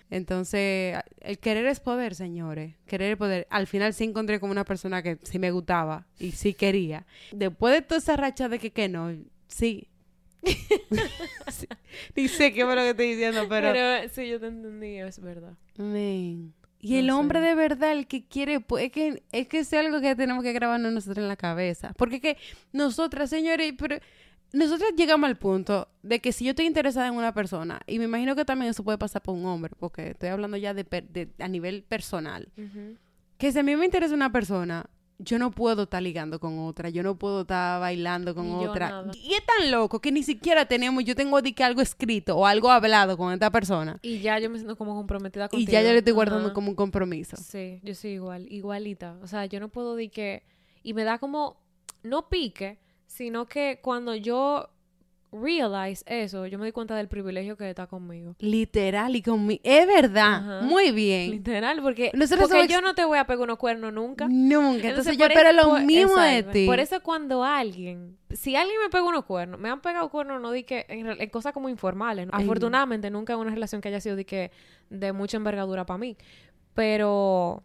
[0.10, 2.76] Entonces, el querer es poder, señores.
[2.86, 3.47] Querer es poder.
[3.49, 7.05] Al final sí encontré como una persona que sí me gustaba y sí quería.
[7.32, 9.12] Después de toda esa racha de que, que no,
[9.47, 9.89] sí.
[11.52, 11.68] Sí.
[12.16, 13.72] Ni sé qué fue lo que estoy diciendo, pero...
[13.74, 15.54] Pero, sí, yo te entendí, es verdad.
[15.78, 16.54] Men.
[16.82, 19.74] Y No el hombre de verdad, el que quiere, pues, es que es que es
[19.74, 21.94] algo que tenemos que grabarnos nosotros en la cabeza.
[21.98, 22.38] Porque es que
[22.72, 23.98] nosotras, señores, pero
[24.54, 28.06] nosotras llegamos al punto de que si yo estoy interesada en una persona, y me
[28.06, 31.10] imagino que también eso puede pasar por un hombre, porque estoy hablando ya de, per-
[31.10, 32.48] de- a nivel personal,
[33.38, 34.86] que si a mí me interesa una persona,
[35.22, 38.89] yo no puedo estar ligando con otra, yo no puedo estar bailando con otra.
[38.89, 39.11] nada.
[39.13, 42.45] Y es tan loco que ni siquiera tenemos, yo tengo de que algo escrito o
[42.45, 43.99] algo hablado con esta persona.
[44.01, 45.72] Y ya yo me siento como comprometida Y contigo.
[45.72, 46.53] ya yo le estoy guardando Ajá.
[46.53, 47.36] como un compromiso.
[47.38, 49.17] Sí, yo soy igual, igualita.
[49.22, 50.43] O sea, yo no puedo decir que...
[50.84, 51.57] Y me da como...
[52.01, 54.70] No pique, sino que cuando yo
[55.32, 58.36] realize eso, yo me di cuenta del privilegio que está conmigo.
[58.39, 59.61] Literal y conmigo.
[59.63, 60.36] Es verdad.
[60.36, 60.61] Ajá.
[60.63, 61.32] Muy bien.
[61.32, 64.27] Literal, porque, Nosotros porque somos yo no te voy a pegar unos cuernos nunca.
[64.27, 64.88] Nunca.
[64.89, 66.65] Entonces, yo por espero lo por- mismo de ti.
[66.65, 70.51] Por eso cuando alguien, si alguien me pega unos cuernos, me han pegado cuernos, no
[70.51, 72.27] di que en, en cosas como informales.
[72.32, 74.51] Afortunadamente nunca una relación que haya sido de que
[74.89, 76.17] de mucha envergadura para mí.
[76.73, 77.63] Pero,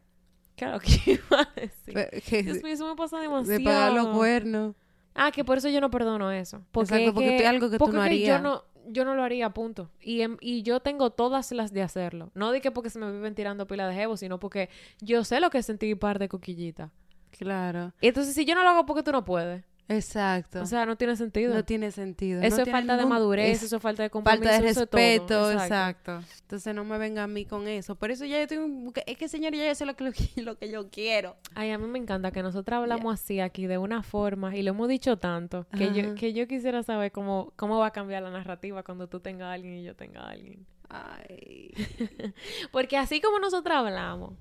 [0.57, 1.95] claro, ¿qué iba a decir?
[1.95, 3.65] Pe- que- Dios mío, eso me pasa de demasiado.
[3.65, 4.75] pagar los cuernos.
[5.15, 6.63] Ah, que por eso yo no perdono eso.
[6.73, 8.29] Porque, Exacto, es porque que- es algo que tú no harías.
[8.37, 9.91] Yo no, yo no lo haría, punto.
[10.01, 12.31] Y, em- y yo tengo todas las de hacerlo.
[12.35, 14.69] No de que porque se me viven tirando pila de jevo, sino porque
[15.01, 16.91] yo sé lo que es sentir par de coquillita.
[17.31, 17.93] Claro.
[18.01, 19.65] Y entonces, si yo no lo hago porque tú no puedes.
[19.89, 20.63] Exacto.
[20.63, 21.55] O sea, no tiene sentido.
[21.55, 22.41] no tiene sentido.
[22.41, 24.43] eso no es falta de madurez, es eso es falta de compromiso.
[24.43, 25.01] Falta de eso es todo.
[25.01, 26.13] respeto, Exacto.
[26.19, 26.41] exacto.
[26.43, 27.95] Entonces no me venga a mí con eso.
[27.95, 28.93] Por eso ya yo tengo...
[29.07, 30.05] Es que, señor, ya yo sé lo que,
[30.37, 31.37] lo que yo quiero.
[31.55, 34.71] Ay, a mí me encanta que nosotros hablamos así aquí de una forma y lo
[34.71, 38.31] hemos dicho tanto que yo, que yo quisiera saber cómo, cómo va a cambiar la
[38.31, 40.67] narrativa cuando tú tengas a alguien y yo tenga a alguien.
[40.89, 41.73] Ay.
[42.73, 44.35] Porque así como nosotros hablamos,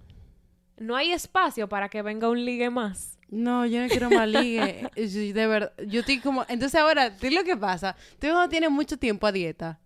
[0.77, 3.17] no hay espacio para que venga un ligue más.
[3.29, 4.89] No, yo no quiero más ligue.
[4.95, 6.45] Yo- de verdad, yo estoy como...
[6.49, 7.95] Entonces ahora, ¿tú lo que pasa?
[8.19, 9.79] Tú cuando tienes mucho tiempo a dieta,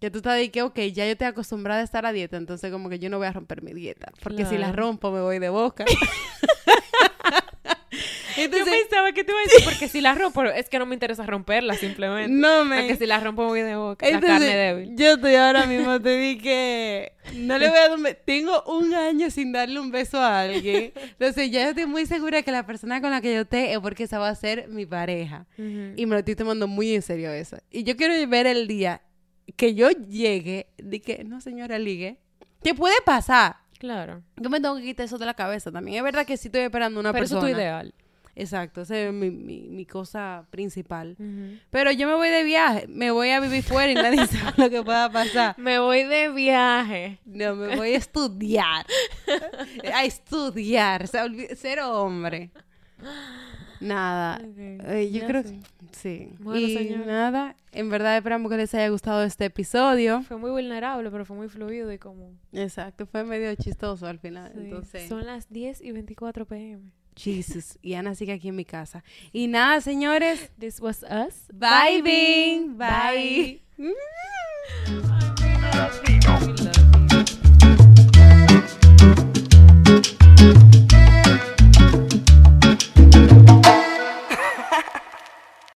[0.00, 2.70] que tú estás de que, ok, ya yo estoy acostumbrada a estar a dieta, entonces
[2.70, 4.12] como que yo no voy a romper mi dieta.
[4.22, 5.84] Porque si la rompo me voy de boca.
[8.36, 10.86] yo entonces, pensaba que te iba a decir, porque si la rompo, es que no
[10.86, 12.32] me interesa romperla simplemente.
[12.32, 12.86] no me...
[12.86, 14.96] que si la rompo voy de boca, la Entonces, carne débil.
[14.96, 18.94] Yo estoy ahora mismo, te di que no le voy a dar un Tengo un
[18.94, 20.92] año sin darle un beso a alguien.
[20.94, 23.78] Entonces ya yo estoy muy segura que la persona con la que yo esté es
[23.78, 25.46] porque esa va a ser mi pareja.
[25.58, 27.56] Y me lo estoy tomando muy en serio eso.
[27.70, 29.02] Y yo quiero ver el día
[29.56, 32.18] que yo llegue, de que, no señora, ligue.
[32.62, 33.56] ¿Qué puede pasar?
[33.78, 34.22] Claro.
[34.36, 35.96] Yo me tengo que quitar eso de la cabeza también.
[35.98, 37.50] Es verdad que sí estoy esperando una Pero eso persona.
[37.50, 37.94] es tu ideal.
[38.34, 41.16] Exacto, esa es mi, mi, mi cosa principal.
[41.70, 44.70] Pero yo me voy de viaje, me voy a vivir fuera y nadie sabe lo
[44.70, 45.54] que pueda pasar.
[45.58, 47.18] Me voy de viaje.
[47.26, 48.86] No, me voy a estudiar.
[49.94, 52.50] a estudiar, o sea, olvi- ser hombre.
[53.80, 54.40] Nada.
[54.56, 55.58] Eh, yo ya creo sé.
[55.58, 55.60] que
[55.92, 56.28] sí.
[56.38, 60.22] Bueno, y nada, en verdad esperamos que les haya gustado este episodio.
[60.22, 62.30] Fue muy vulnerable, pero fue muy fluido y como...
[62.52, 64.52] Exacto, fue medio chistoso al final.
[64.54, 64.60] Sí.
[64.60, 66.92] Entonces, Son las 10 y 24 pm.
[67.14, 67.78] Jesus.
[67.82, 69.02] Y Ana sigue aquí en mi casa.
[69.32, 70.50] Y nada, señores.
[70.58, 71.48] This was us.
[71.52, 72.76] Bye, Bing.
[72.76, 73.60] Bye.
[73.76, 74.02] Bye.